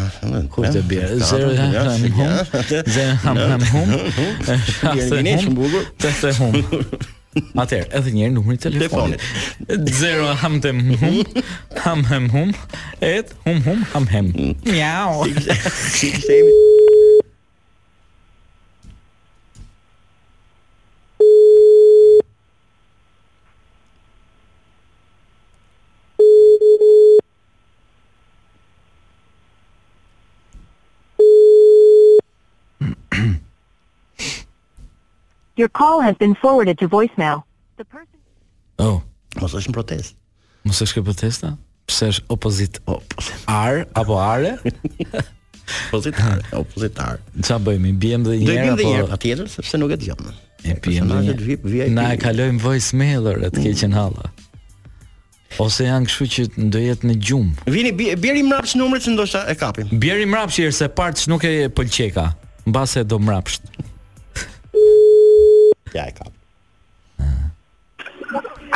[0.51, 2.39] Kur të bjerë, zero e hamë hum.
[2.73, 4.41] Zero ham hamë hamë hum.
[4.67, 5.77] Shë të hum.
[6.03, 6.59] Të të hum.
[7.63, 9.31] Atëherë, edhe një herë numri i telefonit.
[10.03, 11.21] Zero ham tem hum,
[11.87, 12.51] ham hem hum,
[13.15, 14.33] et hum hum ham hem.
[14.35, 14.75] Mm.
[14.75, 15.25] Miau.
[15.31, 16.43] Si kishte?
[35.63, 37.39] Your call has been forwarded to voicemail.
[37.79, 38.19] The person
[38.85, 38.99] Oh,
[39.39, 40.17] mos është protestë.
[40.67, 41.51] Mos është kjo protesta?
[41.87, 42.81] Pse është opozit
[43.55, 44.57] ar apo are?
[45.93, 47.21] Opozitar, opozitar.
[47.47, 47.93] Ça bëjmë?
[48.03, 48.79] Biem dhe njëra po.
[48.81, 50.25] Do një herë patjetër sepse nuk e dëgjom.
[50.67, 51.87] E biem dhe një herë.
[52.01, 54.33] Na e kalojm voicemail-ën atë që kanë halla.
[55.63, 57.55] Ose janë këtu që do jetë në gjum.
[57.71, 59.95] Vini bjerim mrapsh numrin që ndoshta e kapim.
[60.03, 62.27] Bjerim mrapsh se parts nuk e pëlqejka.
[62.67, 63.61] Mbas e do mrapsh.
[65.95, 66.25] Ja e ka.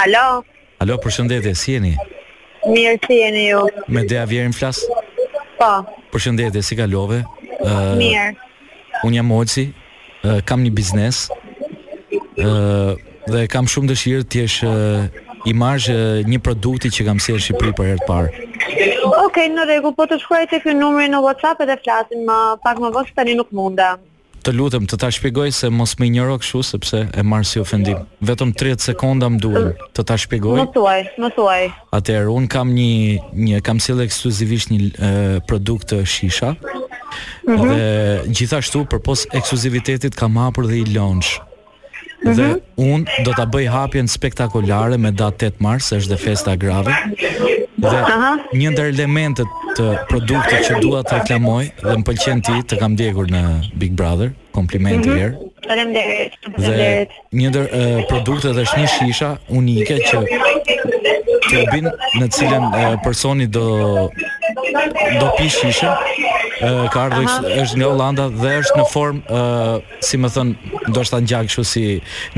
[0.05, 0.45] Alo.
[0.83, 1.95] Alo, përshëndetje, si jeni?
[2.69, 3.61] Mirë, si jeni ju?
[3.89, 4.81] Me Dea Vjerin flas?
[5.59, 5.71] Po.
[6.13, 7.23] Përshëndetje, si kalove?
[7.65, 8.35] Uh, Mirë.
[9.09, 9.71] Un jam Olsi,
[10.23, 11.23] uh, kam një biznes.
[12.37, 12.99] Ë uh,
[13.33, 17.41] dhe kam shumë dëshirë të jesh uh, i marrë uh, një produkti që kam sjellë
[17.43, 18.51] në Shqipëri për herë të parë.
[18.53, 22.39] Okej, okay, në rregull, po të shkruaj tek ky numri në WhatsApp edhe flasim më
[22.67, 24.05] pak më vonë, tani nuk mundem
[24.47, 28.05] të lutem të ta shpjegoj se mos më injoro kështu sepse e marr si ofendim.
[28.29, 30.61] Vetëm 30 sekonda më duhen të ta shpjegoj.
[30.61, 31.63] Më thuaj, më thuaj.
[31.99, 35.11] Atëherë un kam një një kam sjell ekskluzivisht një e,
[35.51, 36.53] produkt shisha.
[36.53, 36.61] Mm
[37.45, 37.67] -hmm.
[37.67, 41.31] Dhe gjithashtu përpos ekskluzivitetit kam hapur dhe i launch.
[42.23, 42.35] Mm -hmm.
[42.39, 42.49] Dhe
[42.91, 46.93] un do ta bëj hapjen spektakolare me datë 8 mars, është dhe festa grave.
[47.93, 48.39] Dhe Aha.
[48.61, 52.95] një ndër elementet të produkte që dua të reklamoj dhe më pëlqen ti të kam
[52.99, 53.43] djegur në
[53.81, 54.31] Big Brother.
[54.57, 55.33] Kompliment i mirë.
[55.33, 55.49] Mhm.
[55.69, 56.37] Faleminderit.
[56.47, 57.11] Faleminderit.
[57.37, 57.65] Një ndër
[58.09, 60.23] produktet është një shisha unike që
[61.51, 63.67] që bin në cilën e, personi do
[65.21, 65.93] do pi shisha.
[66.65, 67.29] Ë ka ardhur
[67.65, 69.43] është nga Holanda dhe është në formë,
[70.07, 70.55] si më thon,
[70.89, 71.85] ndoshta ngjaj kështu si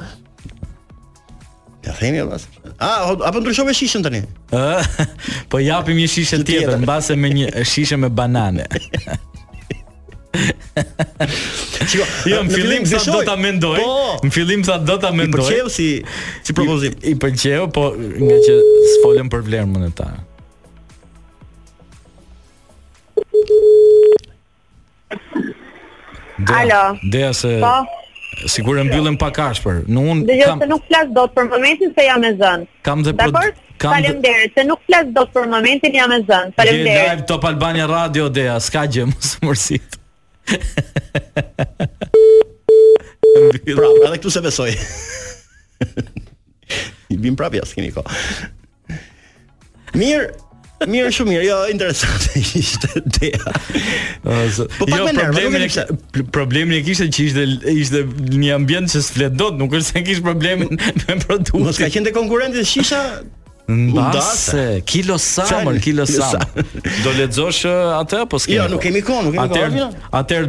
[1.88, 2.39] Ja themi vëlla.
[2.77, 4.21] Ah, apo ndryshove shishën tani?
[4.53, 5.01] Ëh.
[5.51, 8.69] po japim një shishën tjetër, mbase me një shishë me banane.
[10.33, 13.77] Shiko, jo, në fillim sa do ta mendoj.
[13.81, 15.43] Po, në fillim sa do ta mendoj.
[15.43, 15.87] I pëlqeu si
[16.45, 16.95] si propozim.
[17.11, 18.59] I, pëlqeu, po nga që
[18.95, 20.27] sfolëm për vlerën monetare.
[26.41, 26.83] Dea, Alo.
[27.11, 27.81] Dea se Po.
[28.49, 29.83] Sigur e mbyllen pak ashpër.
[29.91, 32.65] Në un Dhe kam se nuk flas dot për momentin se jam me zënë.
[32.87, 33.49] Kam dhe Dakor?
[33.51, 33.67] Prod...
[33.81, 36.53] Kam Faleminderit, se nuk flas dot për momentin jam me zënë.
[36.57, 36.97] Faleminderit.
[36.97, 39.97] Je live Top Albania Radio Dea, s'ka gjë më smursit.
[43.51, 44.69] Pra, pra, edhe këtu se besoj.
[47.12, 48.21] I bim prapë jashtë keni kohë.
[49.99, 50.30] Mirë,
[50.89, 51.41] Mirë, shumë mirë.
[51.45, 53.51] Jo, interesante ishte ideja.
[54.23, 57.43] Po pak jo, problemi e kishte, problemi e kishte që ishte
[57.75, 58.01] ishte
[58.39, 61.67] një ambient që s'flet dot, nuk është se kish problemin me produktin.
[61.67, 63.04] Mos ka qenë te konkurrenti, shisha
[63.75, 66.47] Ndase, kilo samër, kilo samër.
[67.03, 68.55] Do lexosh uh, atë apo s'ke?
[68.57, 70.01] Jo, nuk kemi kohë, nuk kemi kohë.
[70.17, 70.39] Atë,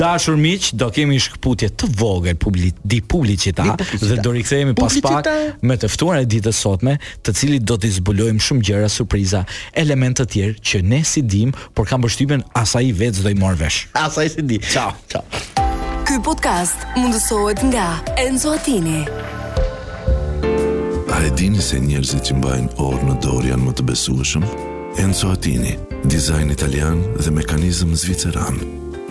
[0.00, 3.66] dashur miq, do kemi shkputje të vogël publik, di publicita,
[4.02, 5.28] dhe do rikthehemi pas pak
[5.66, 10.24] me të ftuar e ditës sotme, të cilit do t'i zbulojmë shumë gjëra surpriza, elemente
[10.26, 13.86] të tjerë që ne si dim, por kam përshtypjen asaj vetë do i marr vesh.
[14.00, 14.60] Asaj si di.
[14.72, 15.24] Ciao, ciao.
[16.06, 17.88] Ky podcast mundësohet nga
[18.28, 19.02] Enzo Attini.
[21.16, 24.42] A e dini se njerëzit që mbajnë orë në dorë janë më të besueshëm?
[25.00, 25.70] Enzo Atini,
[26.12, 28.58] dizajn italian dhe mekanizm zviceran.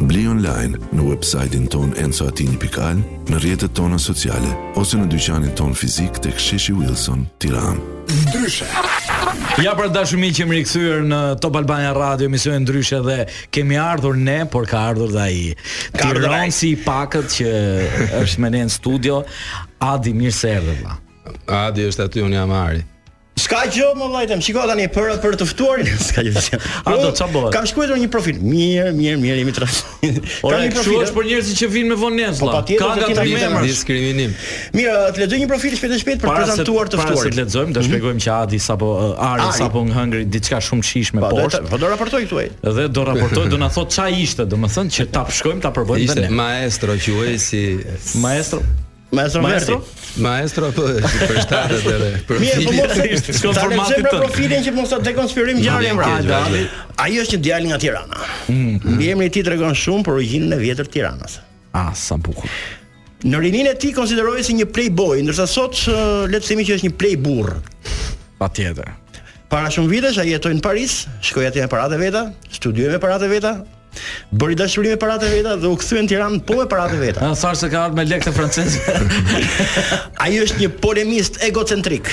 [0.05, 2.99] Bli online në websajtin ton enzoatini.al,
[3.33, 7.79] në rjetët tona sociale, ose në dyqanin ton fizik të ksheshi Wilson, tiran.
[8.27, 8.67] Ndryshe!
[9.65, 14.19] Ja për dashumi që më rikëthyrë në Top Albania Radio, emisionin ndryshe dhe kemi ardhur
[14.21, 15.47] ne, por ka ardhur dhe i
[15.97, 17.55] tiran si pakët që
[18.21, 19.23] është me ne në studio,
[19.89, 20.95] Adi, mirë se erdhe, dhe.
[21.51, 22.83] Adi është aty unë jam Ari.
[23.35, 24.39] S'ka gjë më vllajtem.
[24.41, 26.41] Shiko tani për për të ftuarin, s'ka gjë.
[26.87, 27.49] A do ç'a bëhet?
[27.53, 28.37] Kam shkruar një profil.
[28.39, 29.81] Mirë, mirë, mirë, jemi trash.
[30.47, 32.39] Ora, kjo është për njerëzit që vinë me vonesë.
[32.41, 34.31] Po patjetër ka ti me diskriminim.
[34.79, 37.19] Mirë, të lexoj një profil shpejt e shpejt për prezantuar të ftuarin.
[37.19, 37.89] Para se të lexojmë, do mhm.
[37.91, 38.93] shpjegojmë që Adi sapo
[39.29, 41.61] Ari sapo nga Hungary diçka shumë çishme po, poshtë.
[41.73, 42.47] Po do raportoj tuaj.
[42.63, 46.25] Dhe do raportoj, do na thot ç'a ishte, domethënë që ta shkojmë ta provojmë vetë.
[46.25, 47.63] Ishte maestro juaj si
[48.23, 48.63] maestro
[49.15, 49.81] Maestro Maestro?
[50.17, 54.03] Maestro apo për shtatë të Për Mirë, po mos shkon formatit të.
[54.03, 56.41] Ta pra profilin që mos të dekonspirim e emra.
[57.05, 58.21] Ai është një djalë nga Tirana.
[58.47, 58.97] Mm, mm.
[59.13, 61.37] Emri i tij tregon shumë për origjinën e vjetër të Tiranës.
[61.75, 62.47] Ah, sa bukur.
[63.25, 65.81] Në rinin e tij konsiderohej si një playboy, ndërsa sot
[66.29, 67.55] le të themi që është një playburr.
[68.41, 68.91] Patjetër.
[69.51, 72.25] Para shumë vitesh ai jetoi në Paris, shkoi atje me paratë veta,
[72.55, 73.55] studioi me paratë veta,
[74.35, 77.25] Bëri dashuri me paratë veta dhe u kthyen Tiranë po me paratë veta.
[77.29, 78.83] Ai thar se ka ardhur me lekë francezë.
[80.25, 82.11] Ai është një polemist egocentrik.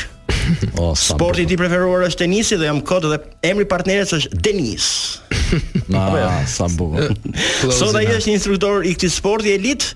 [0.82, 4.88] O, Sporti ti preferuar është tenisi dhe jam kod dhe emri partneres është Denis
[5.86, 7.06] Na, Ma, ah, sa bukë
[7.78, 9.86] Soda i është një instruktor i këti sporti elit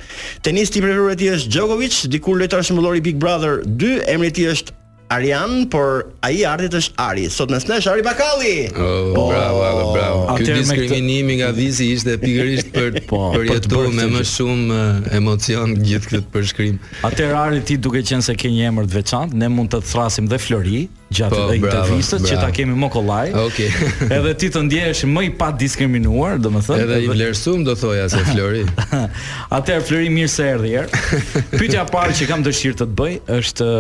[0.47, 4.77] Tenis ti preferuar është Djokovic Dikur lejtar shumëllori Big Brother 2 Emri ti është
[5.09, 7.27] Arian, por ai artit është Ari.
[7.31, 8.67] Sot mes Ari Bakalli.
[8.75, 10.21] Oh, oh, bravo, bravo, bravo.
[10.27, 10.37] Po.
[10.41, 14.81] Ky diskriminimi nga vizi ishte pikërisht për po, për me më shumë
[15.17, 16.79] emocion gjithë këtë përshkrim.
[17.07, 20.27] Atëher Ari ti duke qenë se ke një emër të veçantë, ne mund të thrasim
[20.31, 20.83] dhe Flori
[21.15, 23.29] gjatë po, dhe intervistës që ta kemi më kollaj.
[23.45, 23.71] Okej.
[23.71, 24.11] Okay.
[24.19, 26.83] edhe ti të ndjehesh më i pa diskriminuar, domethënë.
[26.83, 28.67] Edhe i vlerësuam do thoja se Flori.
[29.55, 30.75] Atëher Flori mirë se erdhi.
[31.55, 33.71] Pyetja e parë që kam dëshirë të të bëj është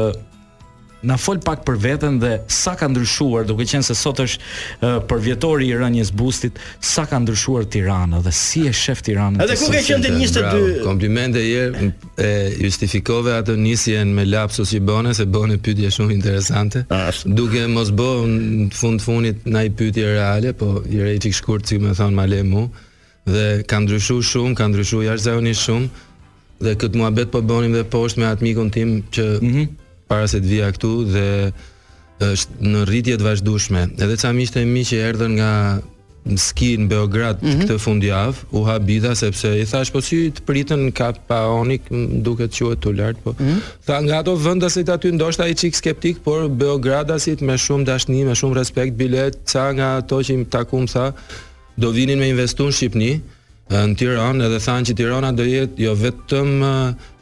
[1.06, 4.96] na fol pak për veten dhe sa ka ndryshuar, duke qenë se sot është uh,
[5.08, 9.42] për vjetori i rënjes Bustit, sa ka ndryshuar Tirana dhe si e shef Tiranën.
[9.44, 10.80] Edhe ku ka qenë 22.
[10.86, 11.90] Komplimente je
[12.24, 12.30] e
[12.64, 16.82] justifikove atë nisjen me lapsus që bënë se bënë pyetje shumë interesante.
[16.90, 18.34] Ah, duke mos bën
[18.66, 22.40] në fund fundit ndaj pyetje reale, po i rrej çik shkurt si më thon male
[22.46, 22.64] mu
[23.26, 25.88] dhe ka ndryshuar shumë, ka ndryshuar jashtëzakonisht shumë
[26.64, 29.66] dhe këtë muhabet po bënim dhe poshtë me atmikun tim që mm -hmm
[30.08, 31.26] para se të vija këtu dhe
[32.26, 33.82] është në rritje të vazhdueshme.
[34.00, 35.50] Edhe ca miqtë e mi që erdhën nga
[36.42, 37.60] ski në Beograd mm -hmm.
[37.62, 41.82] këtë fundjavë, u habita sepse i thash po si të pritën ka pa onik,
[42.26, 43.32] duket quhet të lart, po.
[43.38, 43.60] Mm -hmm.
[43.86, 48.24] Tha nga ato vende se aty ndoshta ai çik skeptik, por Beogradasit me shumë dashni,
[48.24, 51.12] me shumë respekt bilet, ca nga ato që im takum tha,
[51.76, 53.20] do vinin me investuar në Shqipni
[53.66, 56.50] në Tiranë edhe thanë që Tirana do jetë jo vetëm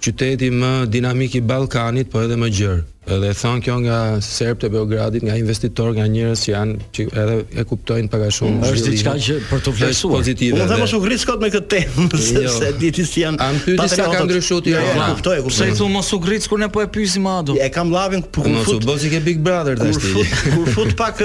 [0.04, 2.82] qyteti më dinamik i Ballkanit, por edhe më gjerë.
[3.14, 7.34] Edhe thanë kjo nga serbët e Beogradit, nga investitor, nga njerëz që janë që edhe
[7.60, 8.60] e kuptojnë pak a shumë.
[8.60, 10.60] Mm, është diçka që për të vlerësuar pozitive.
[10.62, 12.22] Unë thashë shumë rrezikot me këtë temë, jo.
[12.36, 13.40] sepse ditë si janë.
[13.48, 15.72] anë pyetur sa ka ndryshuar jo, ti E kuptoj, e kuptoj.
[15.74, 17.58] Pse mos u rrezik kur ne po e pyesim ato.
[17.60, 18.50] E kam llavin ku fut.
[18.56, 20.24] Mos u bosi ke Big Brother tash ti.
[20.54, 21.20] Kur fut pak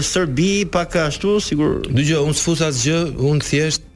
[0.00, 1.82] Serbi, pak ashtu sigur.
[1.88, 3.86] Dgjoj, unë sfus asgjë, unë thjesht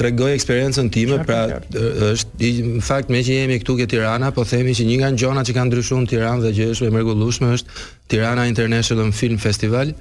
[0.00, 4.72] tregoj eksperiencën time, pra është në fakt me që jemi këtu ke Tirana, po themi
[4.76, 7.76] që një nga gjonat që kanë ndryshuar në Tiranë dhe që është e mrekullueshme është
[8.12, 9.92] Tirana International Film Festival,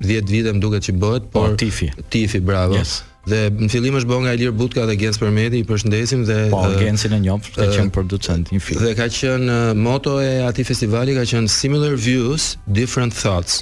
[0.00, 2.74] 10 vite më duket që bëhet, por, por Tifi, Tifi bravo.
[2.80, 3.02] Yes.
[3.28, 6.62] Dhe në fillim është bërë nga Ilir Butka dhe Gens Permeti, i përshëndesim dhe Po,
[6.80, 8.86] Gens në njëf, ka qenë producent i filmit.
[8.86, 13.60] Dhe ka qenë moto e atij festivali ka qenë similar views, different thoughts.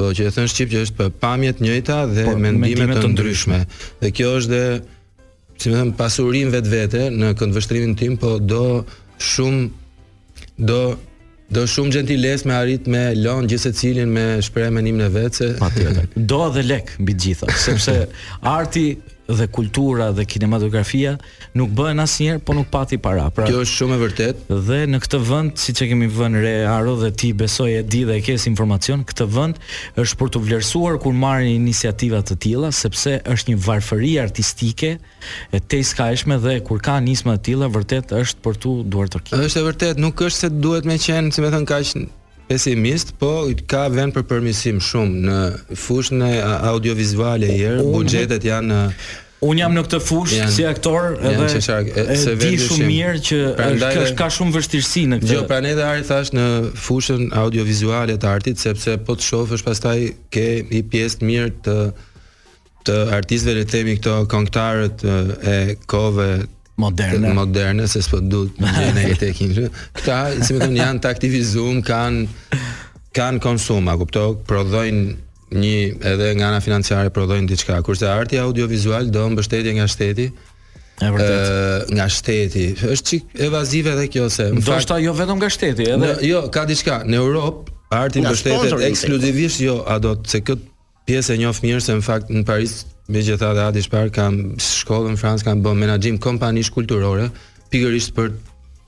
[0.00, 3.12] Po që e thënë shqip që është pamje të njëjta dhe Por, mendime të, të
[3.14, 3.60] ndryshme.
[4.00, 4.62] Dhe kjo është dhe
[5.60, 8.64] si më thënë pasurinë vetvete në këndvështrimin tim, po do
[9.20, 10.80] shumë do
[11.52, 15.50] Do shumë gentiles me arrit me lën gjithë cilin me shprehën e nimën e vetë.
[15.76, 16.06] se...
[16.32, 17.98] Do edhe lek mbi gjitha, sepse
[18.56, 18.86] arti
[19.28, 21.16] dhe kultura dhe kinematografia
[21.58, 23.26] nuk bëhen asnjëherë, po nuk pati para.
[23.34, 24.44] Pra, kjo është shumë e vërtet.
[24.68, 28.04] Dhe në këtë vend, siç e kemi vënë re Aro dhe ti besoj e di
[28.08, 29.58] dhe e ke informacion, këtë vend
[29.98, 34.92] është për të vlerësuar kur marrin iniciativa të tilla, sepse është një varfëri artistike
[35.56, 39.24] e te skajshme dhe kur ka nisma të tilla, vërtet është për tu duar të
[39.36, 41.96] Është e vërtet, nuk është se duhet më qenë, si më thon kaq
[42.48, 45.38] pesimist, po ka vend për përmisim shumë në
[45.82, 46.32] fushën e
[46.72, 48.80] audiovizuale herë, buxhetet janë
[49.44, 53.40] Un jam në këtë fushë si aktor edhe e se vendi shumë mirë që
[53.76, 55.34] është ka shumë vështirësi në këtë.
[55.36, 56.46] Jo, prandaj edhe ai thash në
[56.80, 59.98] fushën audiovizuale të artit sepse po të shohësh pastaj
[60.34, 61.76] ke një pjesë mirë të
[62.86, 65.04] të artistëve le të themi këto këngëtarët
[65.52, 65.56] e
[65.90, 66.30] kove
[66.76, 71.78] moderne moderne se s'po duhet në gjëne e Këta, si më thon, janë të aktivizuar,
[71.84, 72.26] kanë
[73.16, 74.26] kanë konsum, a kupto?
[74.44, 75.78] Prodhojnë një
[76.12, 77.78] edhe nga ana financiare prodhojnë diçka.
[77.86, 80.28] Kurse arti audiovizual do mbështetje nga shteti.
[80.96, 81.48] Është vërtet.
[81.94, 82.66] Ë nga shteti.
[82.92, 84.50] Është çik evazive edhe kjo se.
[84.52, 87.76] Do të thotë jo vetëm nga shteti, edhe në, jo, ka diçka në Europë.
[87.96, 90.74] Arti mbështetet ekskluzivisht jo ato se këtë
[91.06, 94.40] pjesë e njoh mirë se në fakt në Paris me gjitha dhe atë shpar kam
[94.62, 97.28] shkollën në Francë kam bën menaxhim kompanish kulturore
[97.70, 98.32] pikërisht për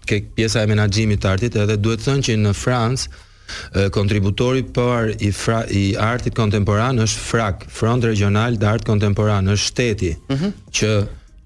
[0.09, 3.11] ke pjesa e menaxhimit të artit edhe duhet të thënë që në Fransë,
[3.97, 10.11] kontributori par i fra, i artit kontemporan është FRAC, Front Regional d'Art Contemporain, është shteti
[10.19, 10.51] mm -hmm.
[10.79, 10.91] që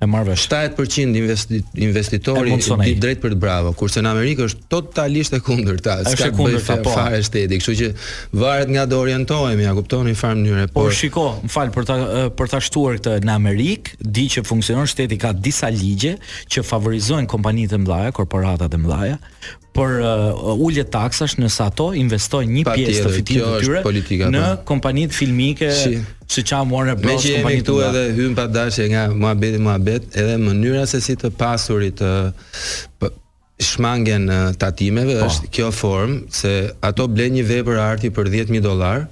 [0.02, 5.36] e marr vesh 70% investitori e drejt për të bravo kurse në Amerikë është totalisht
[5.36, 6.64] e kundërta s'ka bëj po.
[6.66, 6.96] fare po.
[7.18, 7.90] estetik kështu që
[8.42, 11.70] varet nga do orientohemi ja kuptoni në farë mënyrë po, por po shiko më fal
[11.76, 11.96] për ta
[12.40, 16.16] për ta shtuar këtë në Amerikë di që funksionon shteti ka disa ligje
[16.50, 19.14] që favorizojnë kompanitë të mëdha korporatat e mëdha
[19.72, 24.42] por uh, ulje taksash nëse ato investojnë një pjesë të fitimit të tyre politika, në
[24.44, 24.61] po.
[24.72, 25.94] kompanitë filmike si
[26.32, 27.22] si çam e Bros kompanitë.
[27.22, 31.30] që jemi këtu edhe hyn pa dashje nga muhabeti muhabet edhe mënyra se si të
[31.40, 33.11] pasurit të uh,
[33.62, 35.26] shmangen uh, tatimeve po.
[35.30, 36.52] është kjo formë se
[36.85, 39.08] ato blen një vepër arti për 10000 dollar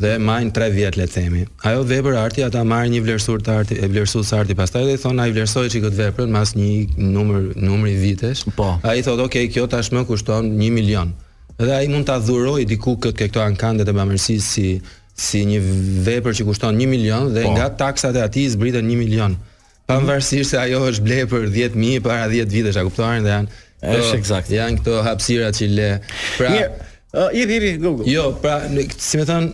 [0.00, 1.42] dhe majn 3 vjet le të themi.
[1.68, 4.94] Ajo vepër arti ata marrin një vlerësor të arti, e vlerësor të arti, pastaj dhe
[4.96, 8.46] i thon ai vlersoi çik këtë veprën pas një numër numri vitesh.
[8.56, 8.70] Po.
[8.82, 11.12] Ai thot, "Ok, kjo tashmë kushton 1 milion."
[11.60, 14.80] Dhe ai mund ta dhuroj diku kët ke këto ankandet e bamirësisë si
[15.20, 15.58] si një
[16.08, 17.50] vepër që kushton 1 milion dhe po.
[17.56, 19.36] nga taksat e ati zbritën 1 milion.
[19.88, 23.48] Pavarësisht se ajo është ble për 10000 para 10 vitesh, a kuptonin dhe janë
[23.96, 24.48] është eksakt.
[24.58, 25.90] Janë këto hapësira që le.
[26.38, 26.70] Pra, Mirë.
[27.12, 28.06] Uh, i dhiri Google.
[28.14, 28.54] Jo, pra,
[28.96, 29.44] si më thon,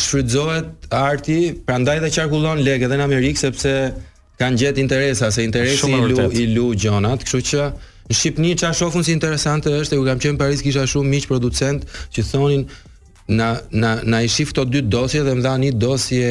[0.00, 3.72] shfrytëzohet arti, prandaj dhe qarkullon leg edhe në Amerikë sepse
[4.40, 7.68] kanë gjetë interesa, se interesi i lu i lu gjonat, kështu që
[8.08, 11.24] në Shqipëni çfarë shohun si interesante është, e u kam qenë Paris kisha shumë miq
[11.30, 12.66] producent që thonin
[13.34, 16.28] na na na i shif këto dy dosje dhe më dha një dosje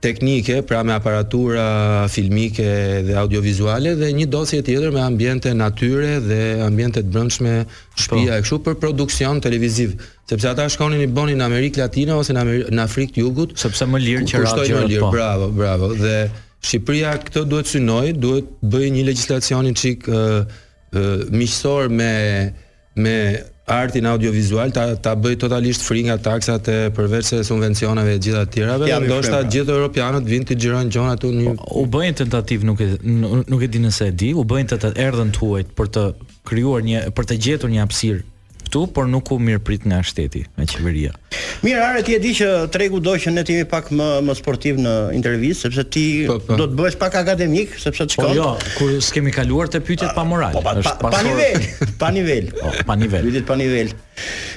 [0.00, 2.64] teknike, pra me aparatura filmike
[3.06, 7.52] dhe audiovizuale dhe një dosje tjetër me ambiente natyre dhe ambiente të brëndshme
[7.96, 8.38] shpia po.
[8.38, 9.94] e këshu për produksion televiziv
[10.28, 14.02] sepse ata shkonin i bonin në Amerikë Latina ose në Afrikë të jugut sepse më
[14.06, 16.26] lirë që ratë gjërët po bravo, bravo, dhe
[16.62, 22.12] Shqipëria këtë duhet synoj, duhet bëj një legislacionin ë uh, uh, mishësor me
[22.94, 23.16] me
[23.72, 28.52] artin audiovizual ta ta bëj totalisht free nga taksat e përveçse subvencioneve e gjitha të
[28.54, 29.50] tjerave, ja, ndoshta pra.
[29.54, 32.90] gjithë europianët vinë të xhirojnë gjon aty një u bëjnë tentativ nuk e
[33.52, 36.06] nuk e di nëse e di, u bëjnë të erdhën tuaj për të
[36.48, 38.20] krijuar një për të gjetur një hapësirë
[38.72, 41.12] këtu, por nuk u mirëprit nga shteti, nga qeveria.
[41.62, 44.34] Mirë, are ti e di që tregu do që ne të jemi pak më më
[44.38, 46.46] sportiv në intervistë, sepse ti pa, po, pa.
[46.56, 46.58] Po.
[46.58, 48.24] do të bëhesh pak akademik, sepse çka?
[48.24, 48.48] Po jo,
[48.78, 50.56] kur s'kemi kaluar te pyetjet ah, pa moral.
[50.56, 51.68] Po, pa, pa, pa, pa nivel,
[52.00, 52.50] pa nivel.
[52.62, 53.28] Po, pa nivel.
[53.28, 53.92] Pyetjet pa nivel.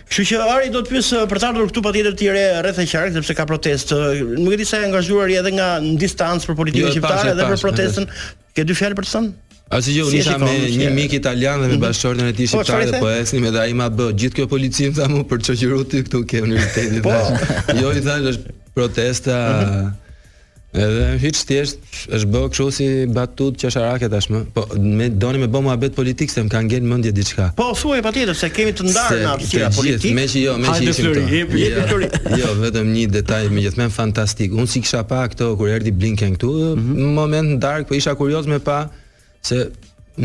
[0.09, 2.82] Kështu që Ari do të pyes eh, për të ardhur këtu patjetër ti re rreth
[2.84, 4.01] e qark sepse ka protestë.
[4.11, 7.34] Eh, nuk e di sa e angazhuar je edhe nga distancë për jo, politikën shqiptare
[7.39, 8.11] dhe për protestën.
[8.55, 9.34] Ke dy fjalë për të thënë?
[9.68, 11.82] A si jo, nisha me një, mik italian dhe me mhm.
[11.88, 14.93] bashkëshorten e tij po, shqiptare dhe po esnim edhe ai ma bë gjithë kjo policim
[14.93, 17.01] tha mu për çoqëru ti këtu ke universitetin.
[17.01, 17.13] Po.
[17.80, 19.38] Jo i thash është protesta.
[19.59, 19.93] Mhm.
[20.76, 21.80] Edhe hiç thjesht
[22.13, 24.41] është bë kështu si batut qesharake tashmë.
[24.57, 27.47] Po me doni me bë muhabet politik se më ka ngel mendje diçka.
[27.57, 30.13] Po thuaj patjetër se kemi të ndarë na të tjera politik.
[30.13, 31.55] Me që jo, me që ishim këtu.
[31.63, 32.03] Jo,
[32.43, 34.53] jo, vetëm një detaj megjithmen fantastik.
[34.53, 37.09] Unë si kisha pa këto kur erdhi Blinken këtu, në mhm.
[37.18, 38.84] moment darkë, po isha kurioz me pa
[39.46, 39.58] se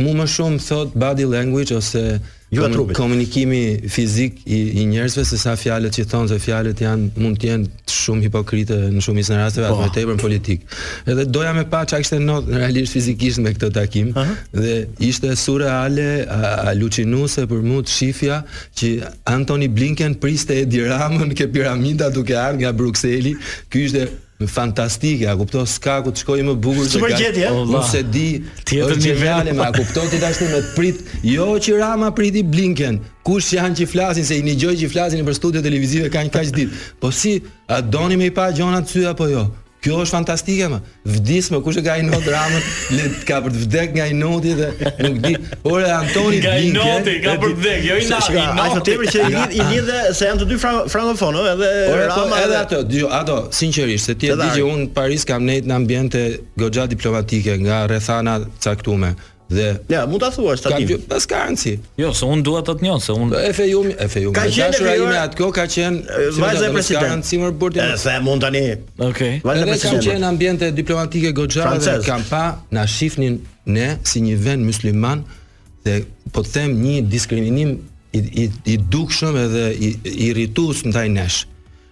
[0.01, 2.05] mu më shumë thot body language ose
[2.51, 7.21] Jo komun komunikimi fizik i, i njerëzve se sa fjalët që thonë se fjalët janë
[7.23, 9.77] mund të jenë shumë hipokrite në shumë isë në rasteve oh.
[9.77, 10.65] atë më tepër politik.
[11.07, 14.35] Edhe doja me pa çka ishte not realisht fizikisht me këtë takim uh -huh.
[14.61, 14.75] dhe
[15.11, 16.09] ishte surreale,
[16.73, 18.37] alucinuese për mua të shifja
[18.79, 18.87] që
[19.37, 23.33] Anthony Blinken priste Edi Ramën ke piramida duke ardhur nga Brukseli.
[23.71, 24.03] Ky ishte
[24.47, 27.09] fantastike, a kupton, s'ka ku të shkojë më bukur se kjo.
[27.13, 27.49] Eh?
[27.61, 28.25] Unë se di,
[28.65, 33.03] tjetër nivel më, a kupton, ti dashni me prit, jo që Rama priti Blinken.
[33.27, 36.33] Kush janë që flasin se i një gjoj që flasin për studio televizive ka një
[36.33, 36.71] kaq dit
[37.03, 37.35] Po si,
[37.69, 39.43] a doni me i pa gjonat sy apo jo
[39.81, 40.79] Kjo është fantastike më.
[41.11, 42.67] Vdis me kush e ka ajnot dramën,
[42.99, 44.69] le të ka për të vdek nga ajnoti dhe
[45.07, 45.31] nuk di.
[45.73, 47.87] Ora Antoni nga ajnoti ka për të vdek.
[47.89, 48.29] Jo i nat,
[48.61, 51.73] Ai thotë për që i lidh i lidh se janë të dy frangofon, ëh, edhe
[51.89, 52.83] po, Rama edhe ato.
[52.93, 56.27] Dijo, ato sinqerisht, se ti e di që un Paris kam nejt në ambiente
[56.61, 59.15] goxha diplomatike nga rrethana caktuame.
[59.51, 60.89] Dhe ja, mund ta thuash stativ.
[60.93, 61.73] Ka pas garanci.
[61.99, 64.35] Jo, se un dua të të njoh se un Efe Jum, Efe Jum.
[64.37, 66.79] Ka qenë dashura ime atë kjo ka qenë vajza president.
[66.79, 67.81] presidentit si më bërt.
[67.83, 68.63] e se mund tani.
[68.71, 69.09] Okej.
[69.09, 69.35] Okay.
[69.45, 70.05] Vajza president.
[70.05, 73.35] Ka qenë ambiente diplomatike goxhare dhe kam pa na shifnin
[73.75, 75.19] ne si një vend musliman
[75.85, 75.97] dhe
[76.33, 77.71] po të them një diskriminim
[78.15, 79.89] i i, i dukshëm edhe i
[80.31, 81.41] irritues ndaj nesh.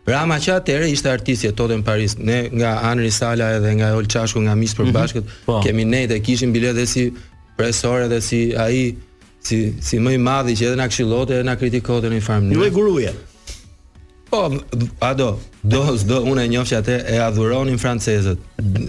[0.09, 4.06] Rama që atëre ishte artisti e totën Paris, ne nga Anri Sala edhe nga Ol
[4.44, 5.22] nga Mis për mm -hmm.
[5.46, 5.61] Po.
[5.64, 7.11] kemi nejtë e kishim bilet dhe si
[7.59, 8.94] presore edhe si ai
[9.42, 12.44] si si më i madhi që edhe na këshillote edhe na kritikote në një farë
[12.44, 12.59] mënyrë.
[12.59, 13.14] Ju e guruje
[14.28, 14.42] Po,
[15.00, 15.26] a do,
[15.64, 18.42] do, do unë e njoh që atë e adhuronin francezët.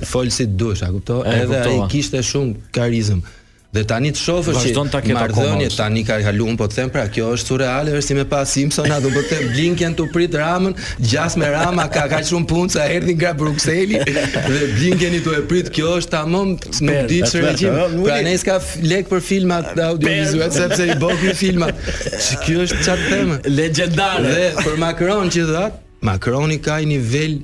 [0.09, 1.22] Fol si dush, a kupto?
[1.24, 3.22] Edhe ai kishte shumë karizëm.
[3.70, 4.53] Dhe tani të shofë
[4.89, 8.24] që mardhënje tani ka halun, po të them pra kjo është surreale, është si me
[8.32, 10.74] pas Simpson do po të them Blinken të prit ramën,
[11.11, 15.36] gjas me rama, ka kaq shumë punë, sa erdi nga Brukseli, dhe Blinken i të
[15.38, 18.57] e prit, kjo është tamam mëm, në di që regjim, pra ne s'ka
[18.89, 20.17] lek për filmat dhe
[20.57, 23.38] sepse i bo kjo filmat, që kjo është qatë temë.
[23.53, 25.67] legjendare Dhe për Macron që dhe,
[26.09, 27.38] Macron i ka i nivel,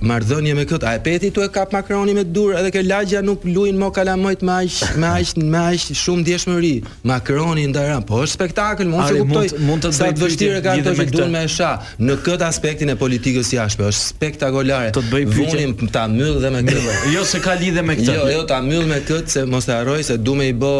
[0.00, 3.20] marrëdhënie me këtë, a e peti tu e kap Macroni me dur, edhe kë lagja
[3.24, 6.70] nuk luin më kalamojt me aq, me aq, me aq shumë dëshmëri.
[7.10, 9.42] Macroni ndara, po është spektakël, mund të kuptoj.
[9.58, 12.96] Mund, mund të bëj vështirë ka të me dur me sha në këtë aspektin e
[13.02, 14.94] politikës jashtë, është spektakolare.
[14.96, 16.96] Të të bëj vunim ta myll dhe me këtë.
[17.18, 18.16] jo se ka lidhje me këtë.
[18.16, 20.74] Jo, jo ta myll me këtë se mos e harroj se du me i bë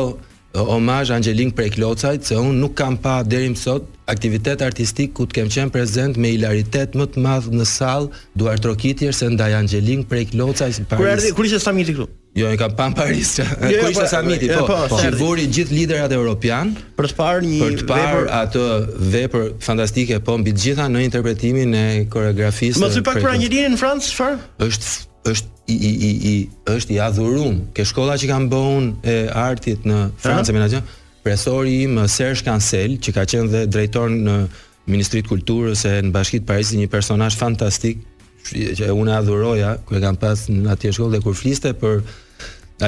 [0.59, 5.23] omaj Angelin prej Klocajt se unë nuk kam pa deri më sot aktivitet artistik ku
[5.29, 9.55] të kem qenë prezant me hilaritet më të madh në sallë duart trokitje se ndaj
[9.61, 11.03] Angelin Preklocaj Klocajt në Paris.
[11.05, 12.09] Kur erdhi kur ishte Samiti këtu?
[12.39, 13.31] Jo, e kam pa në Paris.
[13.39, 14.65] Jo, jo, kur ishte Samiti, po.
[14.67, 18.65] Po, po gjithë liderat europian për të parë një vepër atë
[19.15, 22.83] vepër fantastike po mbi të gjitha në interpretimin e koreografisë.
[22.83, 24.43] më i pak për pra Angelin në Francë çfarë?
[24.67, 24.95] Është
[25.31, 27.55] është i i i i është i adhuruar.
[27.75, 30.83] Ke shkolla që kanë bën e artit në Francë presori
[31.21, 34.39] Profesori im Serge Cancel, që ka qenë dhe drejtor në
[34.91, 38.01] Ministrinë e Kulturës e në Bashkinë e Parisit, një personazh fantastik
[38.51, 42.01] që unë adhuroja, ku e kam pas në atje shkollë dhe kur fliste për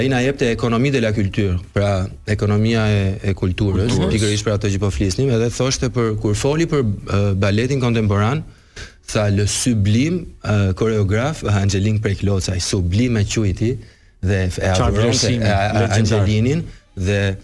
[0.01, 1.91] ai na jepte ekonomi dhe la kulturë pra
[2.33, 6.65] ekonomia e e kulturës, pikërisht për atë që po flisnim, edhe thoshte për kur foli
[6.71, 8.61] për uh, baletin kontemporan, uh,
[9.11, 13.79] tha le sublim uh, koreograf uh, Angelin sublime Klocaj sublim e quajti
[14.21, 16.63] dhe e adoronte Angelinin
[16.97, 17.37] dhe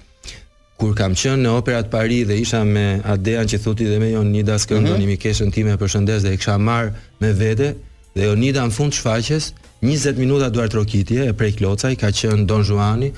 [0.78, 4.58] kur kam qenë në operat Paris dhe isha me Adean që thotë dhe me Jonida
[4.58, 5.00] Skëndoni mhm.
[5.00, 5.06] mm -hmm.
[5.06, 6.88] mi keshën time përshëndes dhe e kisha marr
[7.20, 7.74] me vete
[8.14, 9.52] dhe Jonida në fund shfaqjes
[9.82, 13.12] 20 minuta duart rokitje e prej Klocaj ka qenë Don Juani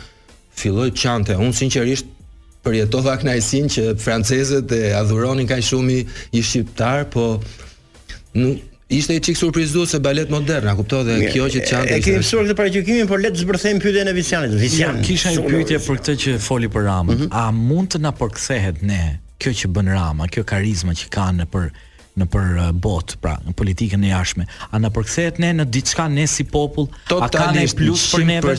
[0.57, 2.07] filloi çante un sinqerisht
[2.65, 5.99] përjetova kënaqësinë që francezët e adhuronin kaq shumë
[6.33, 7.25] i shqiptar po
[8.35, 8.59] nuk
[8.91, 11.85] Ishte një çik surprizues se balet modern, a kupton dhe kjo që çan.
[11.87, 14.57] E kemi mësuar këtë paraqitje, por le të zbërthejmë pyetjen e Visianit.
[14.59, 17.07] Vision, kisha një pyetje për këtë që foli për Ramën.
[17.15, 17.29] Mm -hmm.
[17.31, 21.71] A mund të na përkthehet ne kjo që bën Rama, kjo karizma që kanë për
[22.19, 26.09] në për uh, bot, pra në politikën e jashtme, a na përkthehet ne në diçka
[26.11, 28.39] ne si popull, a ka ne plus për ne?
[28.43, 28.55] Pra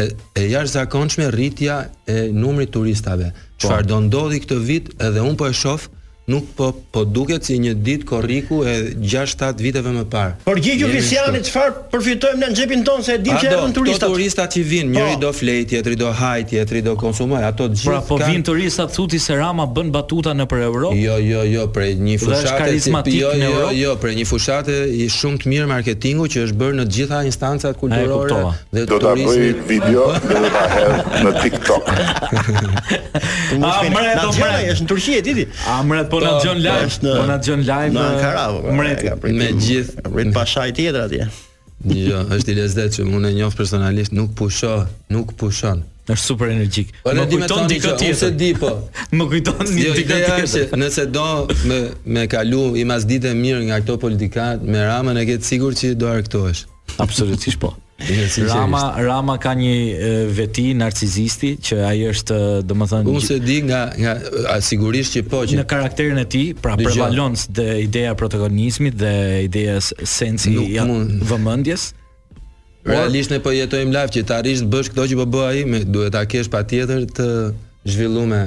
[0.00, 0.08] e,
[0.40, 3.30] e jashtëzakonshme rritja e numrit turistave.
[3.34, 3.66] Po.
[3.66, 5.86] Çfarë po, do ndodhi këtë vit edhe un po e shoh
[6.30, 10.34] nuk po po duket si një ditë korriku e 6-7 viteve më parë.
[10.46, 14.06] Por Gjigju Krisiani çfarë përfitojmë në xhepin ton se e dimë që janë turistat.
[14.06, 15.20] Ato turistat turista që vinë, njëri po.
[15.26, 17.90] do flet, tjetri do haj, tjetri do konsumoj, ato të gjithë.
[17.90, 21.00] Pra po vinë turistat thuti se Rama bën batuta në për Evropë.
[21.00, 25.08] Jo, jo, jo, për një fushatë si jo, jo, jo, jo, për një fushatë i
[25.16, 29.62] shumë të mirë marketingu që është bërë në të gjitha instancat kulturore dhe të turizmit.
[29.62, 31.92] Do ta bëj video dhe do ta hedh në TikTok.
[33.70, 35.46] Amret, amret, është në Turqi e ditë.
[35.78, 38.44] Amret po na xhon live, po na xhon live në Ankara.
[38.78, 39.04] Mret
[39.38, 41.28] me gjithë rrit pashaj tjetër atje.
[42.06, 44.76] Jo, është i lezet që unë e njoh personalisht, nuk pusho,
[45.14, 45.82] nuk pushon.
[46.10, 46.92] Është super energjik.
[47.04, 48.18] Po më kujton diçka tjetër.
[48.22, 48.70] Se di po.
[49.18, 50.24] më kujton një jo, tjetër.
[50.44, 51.28] Që, nëse do
[51.70, 51.78] me
[52.16, 55.80] me kalu i mas ditë mirë nga këto politikanë, me Ramën e ke të sigurt
[55.80, 56.66] që do arktohesh.
[57.04, 57.72] Absolutisht po.
[58.08, 63.80] Jo, Rama Rama ka një veti narcisisti që ai është, domethënë, unë se di nga
[63.92, 67.50] nga sigurisht që po që në karakterin e tij, pra përballon se
[67.84, 69.12] ideja protagonizmit dhe
[69.48, 71.90] ideja e sensi i ja, vëmendjes.
[72.88, 75.80] Realisht ne po jetojmë live që të arrish të bësh këto që po bë ai,
[75.84, 77.28] duhet ta kesh patjetër të
[77.84, 78.40] zhvillume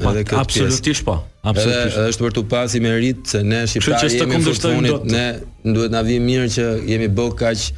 [0.00, 0.40] pa, edhe këtë.
[0.40, 1.18] Absolutisht po.
[1.46, 1.98] Absolutisht.
[1.98, 5.26] Edhe, është për të pasi merit se ne shqiptarë jemi të punit, ne
[5.74, 7.68] duhet na vi mirë që jemi bë kaq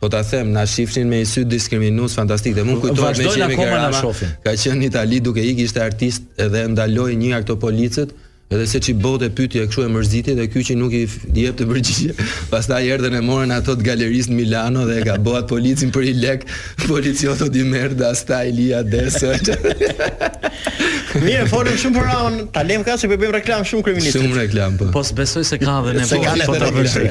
[0.00, 3.56] Po ta them, na shifshin me një sy diskriminues fantastik dhe mund kujtohet me çemi
[3.58, 4.02] Gerama.
[4.44, 8.14] Ka qenë në Itali duke ikë ishte artist edhe ndaloi një nga ato policët
[8.50, 11.02] edhe se që bote e pyti e këshu e mërziti dhe ky që nuk i
[11.36, 12.14] jep të përgjigje
[12.52, 16.06] pas ta e morën ato të galerisë në Milano dhe e ka bohat policin për
[16.08, 16.46] i lek
[16.86, 19.34] policiot o di merë dhe asta i lija desë
[21.18, 24.14] Mirë, folëm shumë për Raun, ta lem ka se për po bëjmë reklam shumë kriminitit
[24.16, 27.04] Shumë reklam, po Po së besoj se ka dhe ne po të po të vërshë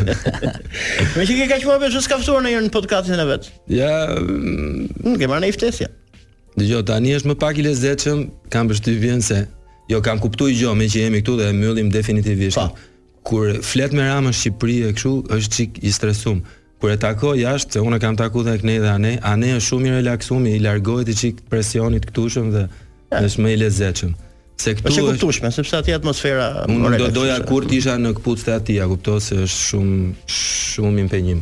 [1.18, 1.94] Me që ke ka që bëjë bëjmë
[2.28, 3.94] shumë në jërë në podcastin e vetë Ja...
[4.22, 5.90] nuk e kemarë në iftesja
[6.62, 8.24] Dëgjo, tani është më pak i lezetshëm,
[8.54, 9.44] kam bështypjen se
[9.88, 12.60] Jo, kam i gjë, me që jemi këtu dhe e mbyllim definitivisht.
[12.60, 12.72] Pa.
[13.28, 16.40] Kur flet me Ramën Shqipëri e këshu, është çik i stresuar.
[16.80, 19.88] Kur e tako jashtë, se unë kam taku dhe kënej dhe ane, ane është shumë
[19.90, 23.22] i relaksum, i largohet i qik presionit këtushëm dhe ja.
[23.24, 24.12] është me i lezeqëm.
[24.60, 25.06] Se këtu është...
[25.06, 26.48] Është këtushme, sepse ati atmosfera...
[26.68, 31.04] Unë do doja kur t'isha në këpuc të ati, a kupto se është shumë, shumë
[31.08, 31.42] impenjim.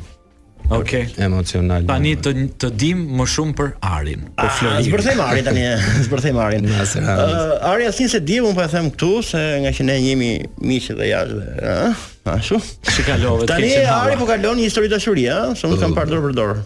[0.71, 1.05] Okej.
[1.13, 1.21] Okay.
[1.25, 1.85] Emocional.
[1.85, 4.23] Tani të të dim më shumë për Arin.
[4.37, 4.81] Po flori.
[4.81, 5.65] Ah, Zbërthej Arin tani.
[6.07, 6.65] Zbërthej Arin.
[6.65, 7.35] Ëh,
[7.69, 10.31] Arin asnjë se di, un po e them këtu se nga që ne jemi
[10.65, 11.43] miq dhe jashtë,
[11.73, 12.03] ëh.
[12.33, 12.57] Ashtu.
[12.89, 15.99] Si kalove Tani Ari po kalon një histori dashurie, ëh, s'u kam po.
[16.01, 16.63] parë dorë për dorë.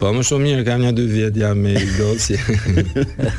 [0.00, 2.36] Po më shumë mirë, kam një dy vjetë jam me i gosi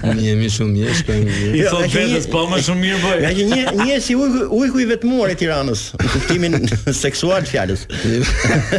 [0.06, 3.72] Një jemi shumë mirë, shkojmë mirë Jo, Thot po më shumë mirë, boj Një një,
[3.80, 6.60] një si ujku, ujku i vetëmuar e tiranës Kuptimin
[7.02, 7.88] seksual fjallës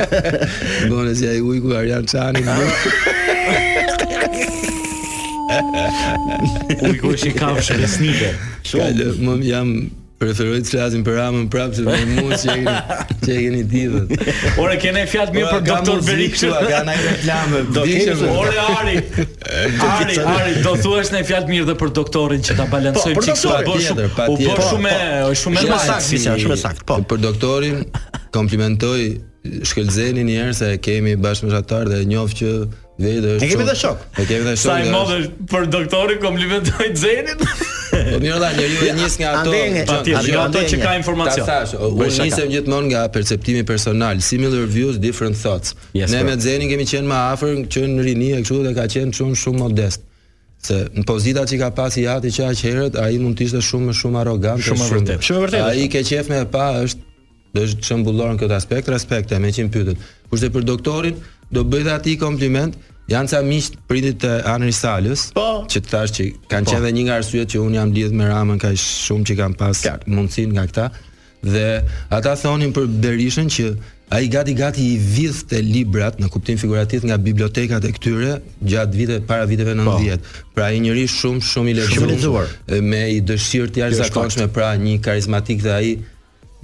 [0.93, 2.45] Bonës, ja i ujku arjan qani
[6.93, 8.23] Ujku është i kafshë, Shumë
[8.79, 9.75] Kallë, jam
[10.23, 12.75] preferoj të flasim për Ramën prapë se për mua që e
[13.25, 14.27] që jeni ditët.
[14.63, 17.63] Ore kene fjalë mirë për doktor Berikshu, kanë një reklamë.
[17.77, 18.95] Do të ore Ari.
[19.89, 23.59] Ari, Ari, do thuash një fjalë mirë edhe për doktorin që ta balancoj çik sa
[23.67, 24.07] bën shumë.
[24.15, 26.87] Po bën po, shumë, është po, po, shumë më saktë, është shumë saktë.
[26.93, 27.01] Po.
[27.13, 27.83] Për doktorin
[28.35, 29.03] komplimentoj
[29.43, 32.51] Shkëlzeni njerë se kemi shatarë dhe njofë që
[33.03, 33.51] Dhe shok.
[33.51, 33.99] kemi dhe shok.
[34.29, 34.69] kemi dhe shok.
[34.69, 35.19] Sa i modë
[35.51, 37.39] për doktorin komplimentoj Zenin.
[37.41, 39.53] Po mirë dha, njeriu e nis nga ato,
[39.89, 41.47] patjetër, ato që ka informacion.
[41.89, 45.75] Unë nisem gjithmonë nga perceptimi personal, similar views, different thoughts.
[45.95, 49.13] ne me Zenin kemi qenë më afër, qenë në rini e kështu dhe ka qenë
[49.19, 50.01] shumë shumë modest
[50.63, 53.59] se në pozita që ka pasi i ati që aqë herët, a i mund t'ishte
[53.69, 56.39] shumë më shumë arogant Shumë më vërtet Shumë më vërtet A i ke qef me
[56.39, 57.01] e pa është
[57.53, 58.55] Dhe është shëmbullorën këtë
[58.95, 59.99] aspekt, e me qimë pytët
[60.31, 61.17] Kushtë e për doktorin,
[61.53, 62.79] do bëjtë ati kompliment
[63.11, 66.75] Janë ca miq prindit të Anri Salës, po, që të thash që kanë po.
[66.75, 69.57] qenë dhe një nga arsyet që un jam lidh me Ramën kaq shumë që kam
[69.59, 70.07] pas Kjart.
[70.07, 70.87] mundësin nga këta.
[71.43, 71.65] Dhe
[72.15, 73.65] ata thonin për Berishën që
[74.15, 79.27] ai gati gati i vidhte librat në kuptim figurativ nga bibliotekat e këtyre gjatë viteve
[79.27, 80.21] para viteve 90.
[80.23, 80.47] Po.
[80.55, 82.47] Pra ai njëri shumë shumë i lezuar,
[82.87, 85.91] me i dëshirë të jashtëzakonshme, pra një karizmatik dhe ai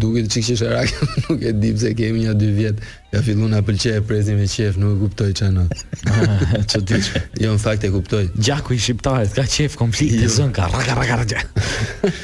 [0.00, 3.22] Duke të qikë që shë nuk e di se kemi një dy vjetë Ja jo,
[3.28, 5.64] fillu në apëlqe e prezi me qefë, nuk e kuptoj që anë
[6.72, 10.24] Që ti që, jo në fakt e kuptoj Gjaku i shqiptajt, ka qefë komplit të
[10.26, 10.32] jo.
[10.38, 11.42] zënë, ka raka raka raka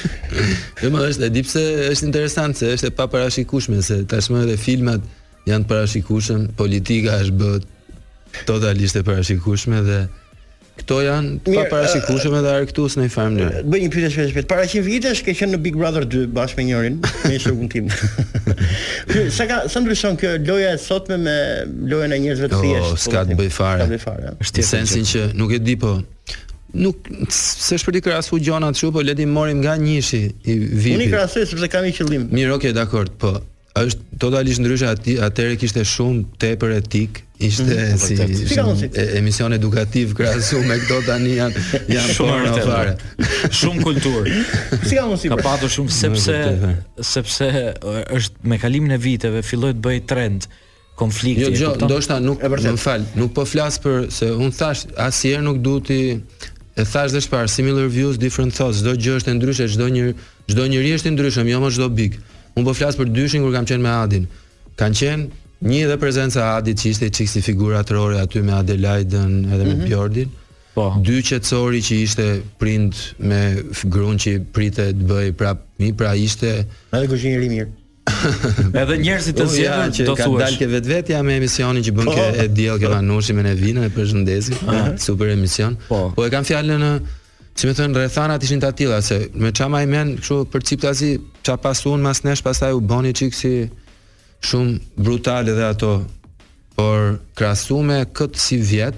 [0.83, 4.43] Jo më është, e di se është interesantë, se është e pa parashikushme Se tashmë
[4.45, 5.05] edhe filmat
[5.49, 10.01] janë parashikushme, politika është bët Totalisht e parashikushme dhe
[10.79, 13.47] Këto janë pa parashikueshëm edhe ar këtu në farm në.
[13.67, 14.45] Bëj një pyetje shpejt shpejt.
[14.51, 16.95] Para 100 vitesh ke qenë në Big Brother 2 bashkë me njërin,
[17.27, 17.89] me shokun tim.
[19.35, 21.35] sa ka sa ndryshon kjo loja e sotme me
[21.91, 22.93] lojën e njerëzve të oh, thjeshtë?
[22.95, 23.89] Jo, s'ka të bëj fare.
[23.91, 24.65] Bëj fare.
[24.71, 25.97] sensin që nuk e di po
[26.79, 30.55] nuk se është për të krahasu gjona çu, po le ti morim nga njëshi i
[30.61, 30.95] vipit.
[30.95, 32.29] Unë i krahasoj sepse kam një qëllim.
[32.31, 33.35] Mirë, okay, dakord, po
[33.79, 39.53] është totalisht ndryshe aty atëre kishte shumë tepër etik, ishte mm -hmm, si shumë, emision
[39.53, 41.55] edukativ krahasu me këto tani janë
[41.95, 44.27] janë shumë në shumë kulturë.
[44.91, 46.35] Si ka Ka patur shumë sepse
[47.13, 47.47] sepse
[48.17, 50.41] është me kalimin e viteve filloi të bëj trend
[50.95, 51.41] konflikti.
[51.41, 55.57] Jo, jo ndoshta nuk më fal, nuk po flas për se un thash asnjëherë nuk
[55.65, 56.01] duhet ti
[56.75, 60.05] e thash dhe par similar views different thoughts çdo gjë është e ndryshe çdo një
[60.51, 62.13] çdo njerëz është i ndryshëm jo më çdo big
[62.57, 64.25] Unë po flas për dyshin kur kam qenë me Adin.
[64.79, 69.37] Kan qenë një edhe prezenca e Adit që ishte çiksi figura atrore aty me Adelaiden
[69.45, 69.67] edhe mm -hmm.
[69.67, 69.85] me mhm.
[69.87, 70.29] Bjordin.
[70.75, 70.85] Po.
[71.05, 72.25] Dy qetësori që ishte
[72.59, 73.41] prind me
[73.91, 77.69] gruan që pritet të bëj prap mi pra ishte edhe kush një mirë.
[78.83, 80.41] edhe njerëzit të zgjedhur ja, që do thuash.
[80.43, 82.13] dalë ke vetvetja me emisionin që bën po.
[82.15, 83.37] ke e diell ke Manushi po.
[83.37, 84.55] me Nevinën e përshëndesin.
[84.97, 85.77] Super emision.
[85.87, 86.91] Po, po e kanë fjalën në
[87.57, 90.21] si më thënë, rrethanat ishin të atila, se me qa ma i menë,
[90.51, 91.13] për cipta si,
[91.45, 92.43] qa pas unë, mas nesh,
[92.73, 93.51] u boni qikë si
[94.41, 96.01] shumë brutal edhe ato,
[96.75, 98.95] por krasu me këtë si vjet,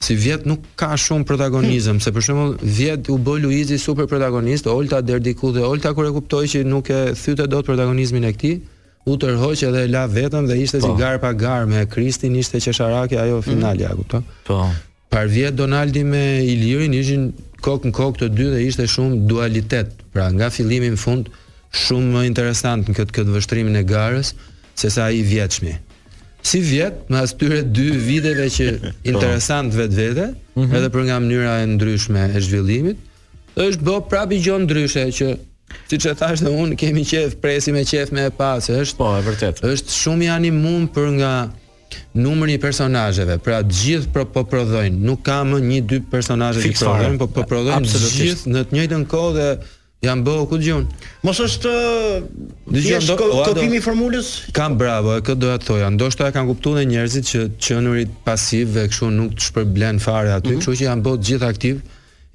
[0.00, 4.66] si vjet nuk ka shumë protagonizëm, se për shembull vjet u bë Luizi super protagonist,
[4.68, 8.34] Olta deri diku dhe Olta kur e kuptoi që nuk e thytë dot protagonizmin e
[8.36, 8.58] këtij,
[9.06, 10.96] u tërhoq edhe la vetëm dhe ishte si po.
[10.98, 14.00] gar pa gar me Kristin, ishte çesharake ajo finalja, mm.
[14.02, 14.24] kupton?
[14.46, 14.60] Po.
[14.66, 14.66] po.
[15.10, 17.28] Par vjet Donaldi me Ilirin ishin
[17.64, 19.94] kok në kokë të dy dhe ishte shumë dualitet.
[20.14, 21.30] Pra nga fillimi në fund
[21.76, 24.34] shumë më interesant në këtë këtë vështrimin e garës
[24.78, 25.74] se sa i vjetëshmi.
[26.46, 28.92] Si vjetë, më tyre dy videve që po.
[29.10, 30.76] interesant vetë vete, mhm.
[30.78, 33.00] edhe për nga mënyra e ndryshme e zhvillimit,
[33.56, 35.34] është bo prapi gjonë ndryshe që
[35.90, 39.08] Si që thashtë dhe unë, kemi qef, presi me qef me e pas, është, po,
[39.18, 39.58] e vërtet.
[39.66, 41.30] është shumë i animum për nga
[42.12, 46.62] numri i personazheve, pra të gjithë po po prodhojnë, nuk ka më 1 2 personazhe
[46.64, 49.48] që prodhojnë, po po prodhojnë të gjithë në të njëjtën kohë dhe
[50.06, 50.86] janë bëu ku dëgjon.
[51.26, 51.72] Mos është
[52.76, 54.30] dëgjoj do kopimi i formulës?
[54.56, 55.88] Kam bravo, e këtë doja të thoja.
[55.92, 60.48] Ndoshta e kanë kuptuar njerëzit që qenuri pasiv dhe kështu nuk të shpërblen fare aty,
[60.48, 60.64] mm -hmm.
[60.64, 61.80] kështu që janë bëu gjithë aktiv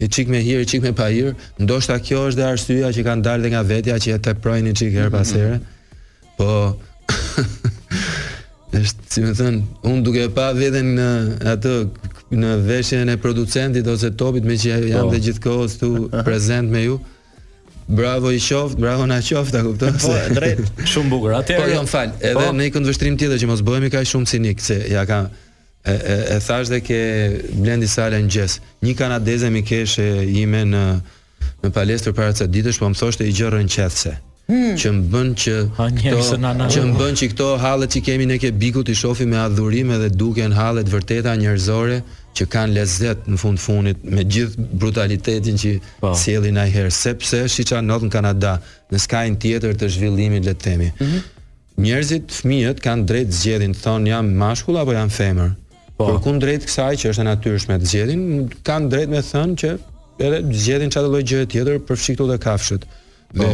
[0.02, 1.36] e çik me hir, çik me pa hir.
[1.60, 5.10] Ndoshta kjo është dhe arsyeja që kanë dalë nga vetja që e teprojnë çik her
[5.12, 5.40] pas mhm.
[5.42, 5.60] here.
[6.38, 6.78] Po
[8.72, 11.08] është si më thënë, unë duke pa veden në
[11.54, 11.74] atë,
[12.42, 15.12] në veshjen e producentit ose topit, me që jam oh.
[15.12, 15.90] dhe gjithë kohës tu
[16.28, 17.00] prezent me ju,
[17.92, 19.96] Bravo i qoft, bravo na qoft, a kupton?
[20.00, 21.34] Po, drejt, shumë bukur.
[21.42, 22.14] Atë po, jam fal.
[22.24, 25.18] Edhe po, në një këndvështrim tjetër që mos bëhemi kaq shumë cinik, se ja ka
[25.34, 27.00] e, e, e thash dhe ke
[27.58, 28.60] Blendi Sala në gjes.
[28.86, 30.08] Një kanadeze mi keshë
[30.46, 30.86] ime në
[31.66, 34.16] në palestër para çdo ditësh, po më thoshte i gjë rënqetse
[34.52, 34.78] hmm.
[34.80, 35.54] që më bën që
[36.02, 39.40] këto që më bën që këto hallet që kemi ne ke biku ti shohim me
[39.42, 42.00] adhurim edhe duken hallet vërteta njerëzore
[42.38, 45.72] që kanë lezet në fund funit me gjithë brutalitetin që
[46.04, 46.14] po.
[46.16, 48.54] sjellin ai herë sepse shi ka ndodhur në Kanada
[48.92, 50.88] në skajin tjetër të zhvillimit le të themi.
[50.88, 51.22] Mm -hmm.
[51.84, 55.50] Njerëzit fëmijët kanë drejt zgjedhin, thonë jam mashkull apo jam femër.
[55.98, 56.06] Po.
[56.08, 58.22] Por kun drejt kësaj që është e natyrshme të zgjedhin,
[58.68, 59.70] kanë drejt me thënë që
[60.26, 62.84] edhe zgjedhin çfarë lloj gjëje tjetër për fshiktu dhe kafshët.
[63.38, 63.48] Po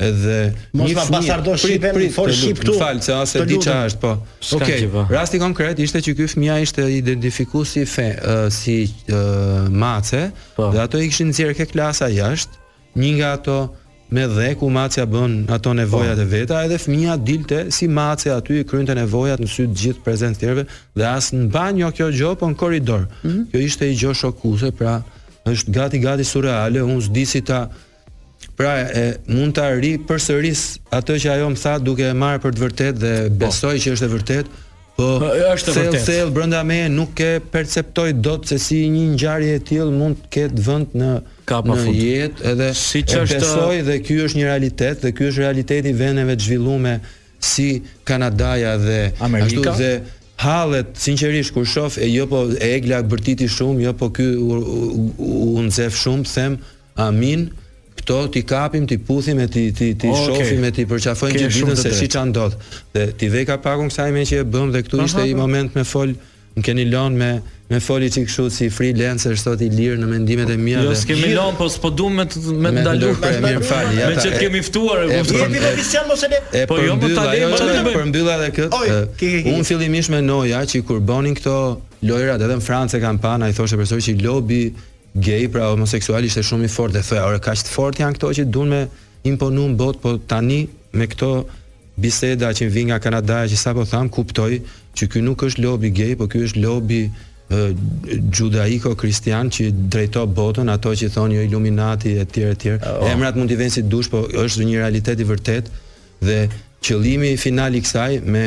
[0.01, 4.01] edhe një fëmijë prit prit fol ship këtu fal se as e di ç'a është
[4.01, 4.15] po
[4.61, 8.09] okay rasti konkret ishte që ky fëmia ishte identifikuar uh, si fe
[8.55, 8.79] si
[9.77, 10.25] mace
[10.57, 12.59] dhe ato i kishin nxjerrë ke klasa jashtë
[13.05, 13.59] një nga ato
[14.11, 16.23] me dhe ku macja bën ato nevojat po.
[16.23, 20.15] e veta, edhe fëmija dilte si macja aty i të nevojat në sy të gjithë
[20.15, 20.65] të tjerve,
[20.99, 23.01] dhe as në banjo jo, kjo gjë, po në korridor.
[23.23, 23.45] Mm -hmm.
[23.51, 25.03] Kjo ishte i gjë shokuse, pra
[25.47, 27.69] është gati gati surreale, unë s'di si ta
[28.57, 30.61] Pra e mund ta ri përsëris
[30.93, 33.35] atë që ajo më tha duke e marrë për të vërtetë dhe po.
[33.41, 33.81] besoj oh.
[33.83, 34.49] që është e vërtetë
[35.01, 39.05] po, po është vërtet se thellë brenda meje nuk e perceptoj dot se si një
[39.15, 41.11] ngjarje e tillë mund të ketë vend në
[41.97, 45.97] jetë edhe siç është besoj dhe ky është një realitet dhe ky është realiteti i
[45.99, 46.93] vendeve të zhvilluara
[47.43, 47.69] si
[48.07, 49.47] Kanadaja dhe Amerika.
[49.47, 49.93] ashtu dhe
[50.45, 55.57] hallet sinqerisht kur shoh e jo po e egla bërtiti shumë jo po ky u
[55.67, 56.61] nxef shumë them
[57.01, 57.49] amin
[58.11, 60.35] këto ti kapim, ti puthim e ti ti ti okay.
[60.35, 62.57] shohim e ti përqafojmë gjithë ditën se si çan dot.
[62.95, 65.35] Dhe ti vej ka pakun kësaj me që e bëm dhe këtu Aha, ishte i
[65.39, 66.13] moment me fol,
[66.59, 67.31] më keni lënë me
[67.71, 70.81] me foli çik kështu si freelancer sot i lir në mendimet e mia.
[70.83, 72.25] Jo, s'ke lënë, po s'po duam me
[72.65, 73.93] me ndalur për mirë fal.
[73.99, 75.45] Ja, me që kemi ftuar e kuptoj.
[75.45, 76.65] Jemi profesion mos e le.
[76.67, 77.97] Po jo, po tani më çfarë po bëjmë?
[78.01, 79.51] Përmbyllja edhe kët.
[79.55, 81.55] Un fillimisht me noja që kur bonin këto
[82.11, 84.65] lojrat edhe në Francë kanë pan, ai thoshte profesor që lobi
[85.19, 88.31] gay, pra homoseksual ishte shumë i fortë dhe thoja, ore kaq të fort janë këto
[88.41, 88.83] që duan me
[89.27, 90.63] imponuar bot, po tani
[90.97, 91.31] me këto
[92.01, 94.53] biseda që vin nga Kanada që sa po tham kuptoj
[94.97, 97.03] që ky nuk është lobby gay, po ky është lobby
[97.51, 102.93] judaiko kristian që drejto botën ato që thonë jo iluminati e tjerë e tjerë.
[102.93, 103.09] Oh.
[103.11, 105.71] Emrat mund t'i vënë si dush, po është një realitet i vërtet
[106.29, 106.37] dhe
[106.87, 108.45] qëllimi final i kësaj me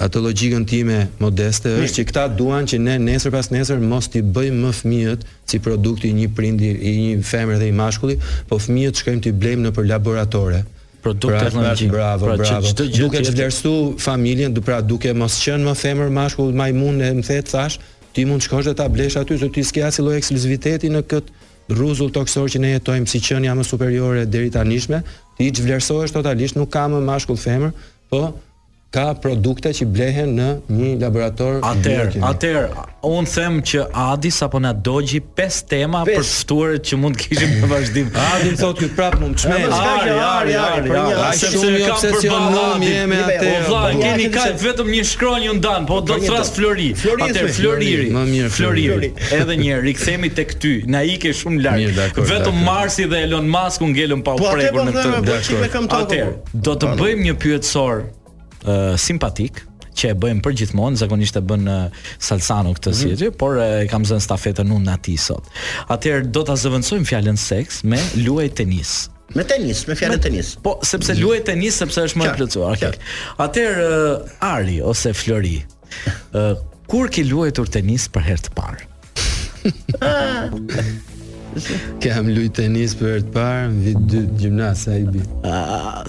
[0.00, 4.22] atë logjikën time modeste është që këta duan që ne nesër pas nesër mos t'i
[4.22, 8.16] bëjmë më fëmijët si produkti i një prindi, i një femre dhe i mashkulli,
[8.48, 10.62] po fëmijët shkojmë t'i blejmë në për laboratore.
[11.02, 12.68] Produkte pra, bravo, pra, bravo.
[12.68, 17.24] Që, që duke vlerësu familjen, pra duke mos qënë më femër, mashkull, majmun, e më
[17.26, 17.80] thetë, thash,
[18.14, 21.40] ti mund shkosh dhe ta blesh aty, se ti s'kja si loj ekskluziviteti në këtë
[21.76, 25.02] rruzull toksor që ne jetojmë si qenia më superiore deri tanishme,
[25.38, 25.82] ti që
[26.12, 27.74] totalisht, nuk ka më mashkull femër,
[28.10, 28.22] po
[28.92, 34.74] ka produkte që blehen në një laborator atëherë atëherë un them që Adis apo na
[34.76, 36.18] dogji 5 tema Pes.
[36.18, 39.80] për ftuar që mund kishim në vazhdim Adis thotë ky prapë mund të çmej ka
[39.94, 44.44] ari ari ari për shumë i obsesion në mje me atë o vlla keni ka
[44.66, 49.56] vetëm një shkronjë ndan po do të thras flori atë floriri më mirë floriri edhe
[49.64, 53.94] një herë rikthemi tek ty na ike shumë lart vetëm Marsi dhe Elon Musk u
[53.96, 56.26] ngelën pa u në të dashur atë
[56.68, 58.10] do të bëjmë një pyetësor
[59.00, 61.66] simpatik që e bëjmë për gjithmonë, zakonisht e bën
[62.22, 63.36] Salsano këtë mm -hmm.
[63.36, 65.44] por e kam zënë stafetën unë ati sot.
[65.92, 69.10] Atëherë do ta zëvendësojmë fjalën seks me luaj tenis.
[69.34, 70.56] Me tenis, me fjalën tenis.
[70.62, 72.76] Po, sepse luaj tenis sepse është më e plotësuar.
[72.76, 72.92] Okay.
[73.38, 75.64] Atëherë uh, Ari ose Flori,
[76.34, 76.54] uh,
[76.88, 78.80] kur ke luajtur tenis për herë të parë?
[82.02, 85.20] Kam luaj tenis për të parë në vit 2 gjimnaz ai bi.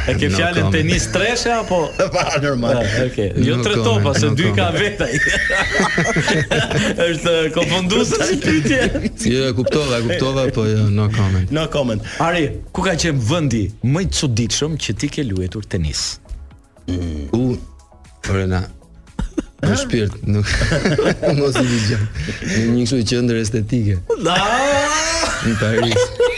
[0.09, 1.78] E ke fjalën tenis treshe apo?
[2.12, 2.82] Po normal.
[2.84, 3.32] Ah, Okej.
[3.40, 5.09] Jo tre topa, se dy ka vetë.
[7.09, 8.80] Është konfunduar si pyetje.
[9.32, 11.51] Jo, e kuptova, e kuptova, po jo, no comment.
[11.55, 12.05] No comment.
[12.20, 16.05] Ari, ku ka qenë vendi më i çuditshëm që ti ke luajtur tenis?
[17.32, 17.57] U
[18.28, 18.66] Lorena.
[19.64, 20.45] Në shpirt nuk
[21.38, 21.97] mos i vijë.
[22.53, 23.97] Në një qendër estetike.
[24.12, 26.34] Në Paris.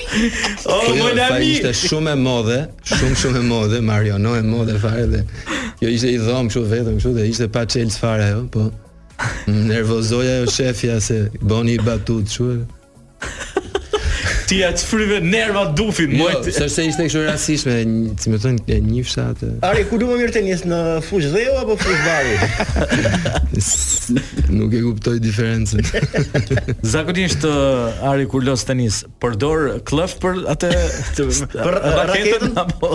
[0.67, 1.35] O oh, moj nami!
[1.35, 2.57] Ai ishte shumë e modhe,
[2.93, 5.21] shumë shumë e modhe, Mariano e modhe fare dhe
[5.81, 8.67] kjo ishte i dhom kështu vetëm kështu dhe ishte pa çelës fare ajo, po.
[9.51, 11.21] Nervozoja ajo shefja se
[11.53, 13.56] boni i batut kështu
[14.47, 16.11] ti ja çfryve nerva dufin.
[16.15, 16.55] Jo, mojt...
[16.55, 17.75] sepse ishte kështu rastishme,
[18.21, 18.57] si më thon
[18.91, 19.49] një fsha atë.
[19.67, 22.35] Ari, ku do më mirë tenis në fush dhe jo apo fush bari.
[24.57, 25.85] Nuk e kuptoj diferencën.
[26.95, 30.71] Zakonisht uh, Ari kur los tenis, përdor klëf për atë
[31.55, 32.87] për raketën apo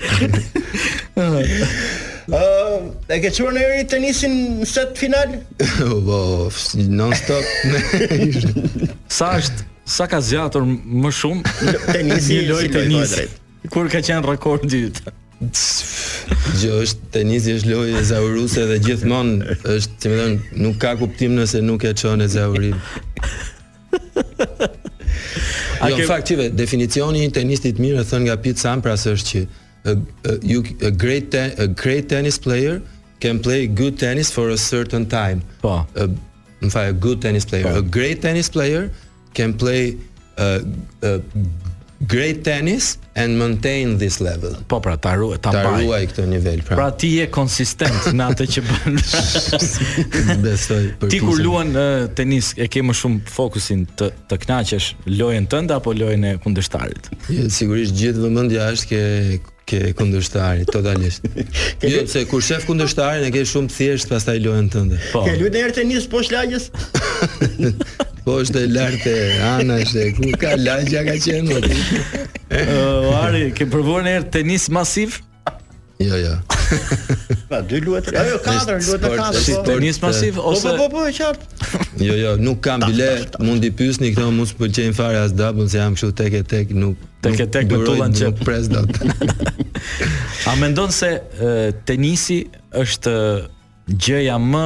[1.20, 1.26] Ë,
[2.30, 2.76] uh,
[3.10, 5.38] e ke çuar në erë tenisin në set final?
[6.06, 6.20] Po,
[6.90, 8.58] non stop.
[9.10, 9.66] Sa është?
[9.90, 11.56] Sa ka zgjatur më shumë
[11.88, 13.16] tenisi një lojë tenis?
[13.74, 19.94] Kur ka qenë rekordi i Jo, është tenisi është lojë e Zauruse dhe gjithmonë është,
[20.02, 20.34] si më thon,
[20.66, 22.74] nuk ka kuptim nëse nuk e çon e Zaurin.
[25.80, 29.40] A jo, ke faktive definicioni i tenisit mirë e thën nga Pit Sampras është që
[29.88, 29.94] a,
[30.28, 32.82] a, you, a great ten, a great tennis player
[33.24, 35.40] can play good tennis for a certain time.
[35.64, 35.78] Po.
[36.60, 37.78] Në fakt a good tennis player, po.
[37.80, 38.90] a great tennis player
[39.32, 39.96] can play
[40.36, 40.60] a,
[41.00, 41.16] a
[42.08, 44.54] great tennis and maintain this level.
[44.68, 46.76] Po pra, ta ruaj, ta Ta ruaj këtë nivel, pra.
[46.78, 48.98] Pra ti je konsistent në atë që bën.
[50.44, 51.18] Besoj për ti.
[51.18, 54.90] Ti kur luan uh, tenis e ke më shumë fokusin të të kënaqësh
[55.20, 57.12] lojën tënde apo lojën e kundërtarit?
[57.28, 59.04] Jo, sigurisht gjithë vëmendja është ke
[59.70, 61.26] ke kundërtarit totalisht.
[61.86, 64.98] Jo, se kur shef kundërtarin e ke shumë thjesht pastaj lojën tënde.
[65.12, 65.22] Po.
[65.28, 66.66] Ke luajë ndër tenis poshtë lagjës?
[68.24, 69.12] Po është e lartë,
[69.50, 71.78] Ana është ku ka lagja ka qenë ti.
[72.50, 75.20] Uh, Ari, ke provuar ndër tenis masiv?
[76.00, 76.32] Jo, jo.
[77.50, 78.06] Pa dy luet.
[78.14, 79.40] Jo, jo, katër luet në katër.
[79.50, 81.48] Po tenis masiv eh, ose Po po po, e qartë.
[82.00, 83.08] Jo, jo, nuk kam bile,
[83.44, 86.70] mund i pyesni këto, mos pëlqejn fare as dabën se jam kështu tek e tek,
[86.72, 89.02] nuk tek e tek duhet të lanë pres dot.
[90.50, 92.40] A mendon se eh, tenisi
[92.80, 93.14] është
[93.96, 94.64] gjëja më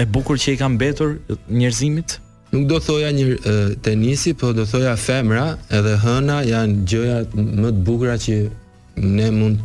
[0.00, 1.16] e bukur që i ka mbetur
[1.48, 2.18] njerëzimit?
[2.54, 7.72] Nuk do thoja një e, tenisi, po do thoja femra edhe hëna janë gjëja më
[7.72, 8.36] të bukura që
[9.02, 9.60] ne mund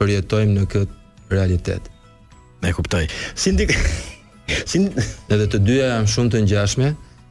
[0.00, 1.88] përjetojmë në këtë realitet.
[2.62, 3.06] Ne kuptoj.
[3.34, 3.72] Si ndik...
[4.68, 4.76] Si
[5.32, 6.88] Edhe të dyja janë shumë të njashme,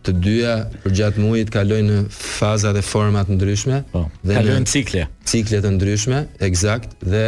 [0.08, 3.82] të dyja për gjatë mujit kalojnë në faza dhe format ndryshme.
[3.94, 4.70] Oh, dhe kalojnë në...
[4.72, 5.04] cikle.
[5.30, 7.28] Cikle të ndryshme, eksakt dhe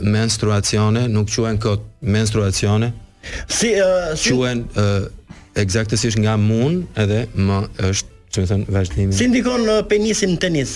[0.00, 2.92] menstruacione, nuk quen kot menstruacione.
[3.50, 5.06] Si uh, quen uh,
[5.58, 9.16] eksaktësisht nga mun edhe më është që thënë vazhdimi.
[9.16, 10.72] Si ndikon në uh, penisin në tenis?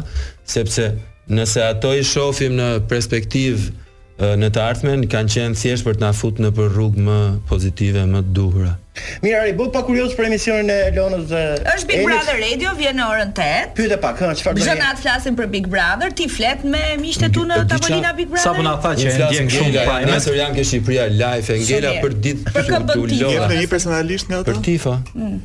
[0.55, 0.89] sepse
[1.37, 3.82] nëse ato i shohim në perspektivë
[4.21, 7.15] në të ardhmen kanë qenë thjesht për të na futur në për rrugë më
[7.49, 8.75] pozitive, më të duhura.
[9.23, 11.31] Mirë, ai bëu pa kurioz për emisionin e Lonës.
[11.31, 13.47] Është Big Brother Radio vjen në orën 8.
[13.79, 14.91] Pyete pak, ha, çfarë do të bëjmë?
[15.03, 18.43] do të për Big Brother, ti flet me miqtë tu në tavolina Big Brother.
[18.45, 19.97] Sa po na tha që e ndjen shumë pa.
[20.05, 23.33] Ne sër janë në Shqipëri live Engela për ditë për këtë lojë.
[23.33, 24.51] Je një personalisht nga ato?
[24.53, 24.95] Për Tifa.
[25.09, 25.17] Ëh.
[25.17, 25.41] Mm.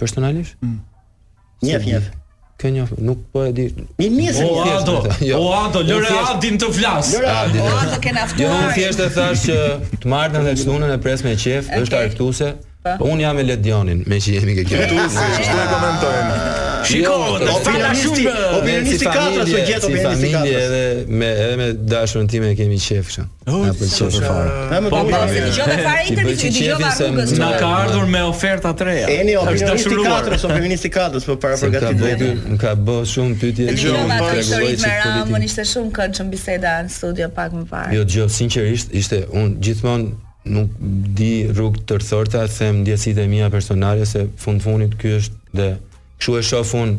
[0.00, 0.56] Personalisht?
[0.64, 0.72] Ëh.
[1.68, 2.12] Një fjalë
[2.60, 3.64] kjo një nuk po e di.
[4.04, 4.44] I nisi.
[4.44, 4.96] O Ado,
[5.38, 7.14] o Ado, lëre Adin të flas.
[7.14, 7.62] Lëre Adin.
[7.64, 8.42] O Ado ke naftuar.
[8.42, 9.60] Jo, thjesht e thash që
[10.04, 12.52] të marrën edhe çdunën e pres me qefë, është arktuse.
[12.82, 14.78] Po un jam me Ledionin, me që jemi këtu.
[14.88, 16.36] Tu si komentojmë.
[16.88, 18.22] Shikoj, jo, do të na shumë.
[18.22, 20.62] Eh, opinioni si katra të gjetë opinioni si katra.
[20.62, 23.24] edhe me edhe me dashurën time kemi qef kështu.
[23.48, 24.80] Na pëlqen shumë fare.
[24.94, 27.34] Po pa se dëgjova fare intervistën, dëgjova rrugës.
[27.42, 29.12] Na ka ardhur me oferta të reja.
[29.18, 32.30] Eni opinioni si katra, opinioni si katra, po para përgatitur vetë.
[32.54, 33.68] Nuk ka bë shumë pyetje.
[33.74, 37.92] Dëgjova pak historitë me Ramon, ishte shumë këndshëm biseda në studio pak më parë.
[37.98, 40.14] Jo, dëgjoj sinqerisht, ishte un gjithmonë
[40.46, 40.70] nuk
[41.20, 45.68] di rrug të rëthorta, them ndjesit e mija personale, se fund funit kjo është dhe
[46.18, 46.96] këshu e shofun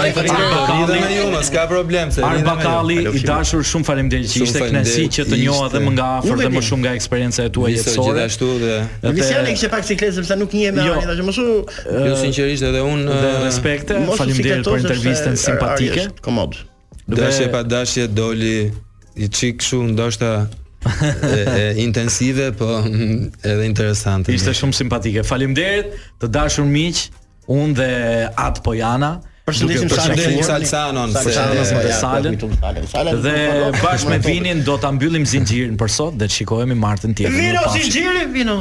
[0.78, 5.68] Arbakalli, s'ka problem se Arbakalli i dashur, shumë faleminderit që ishte kënaqësi që të njoha
[5.74, 8.11] dhe më nga afër dhe më shumë nga eksperjenca e tuaj jetësore.
[8.11, 8.78] Gjithashtu dhe.
[9.16, 10.97] Misioni kishte pak ciklezë, sepse nuk njihem me jo.
[11.01, 11.78] anë, më shumë.
[12.11, 13.99] Jo sinqerisht edhe unë uh, respekte,
[14.33, 16.07] faleminderit për po, intervistën simpatike.
[16.24, 16.57] Komod.
[17.45, 18.72] e pa dashje doli
[19.16, 20.47] i çik kështu ndoshta
[20.83, 24.33] e, e, intensive, po mm, edhe interesante.
[24.35, 25.24] Ishte shumë simpatike.
[25.26, 27.03] Faleminderit, të dashur miq,
[27.51, 27.91] unë dhe
[28.37, 29.16] At Pojana.
[29.49, 29.89] Përshëndesim
[30.47, 33.35] Shalsanon, Shalsanon, Shalsanon, Dhe
[33.83, 37.41] bashkë me Vinin do ta mbyllim zinxhirin për sot dhe të shikohemi martën tjetër.
[37.43, 38.61] Vino zinxhirin, vino.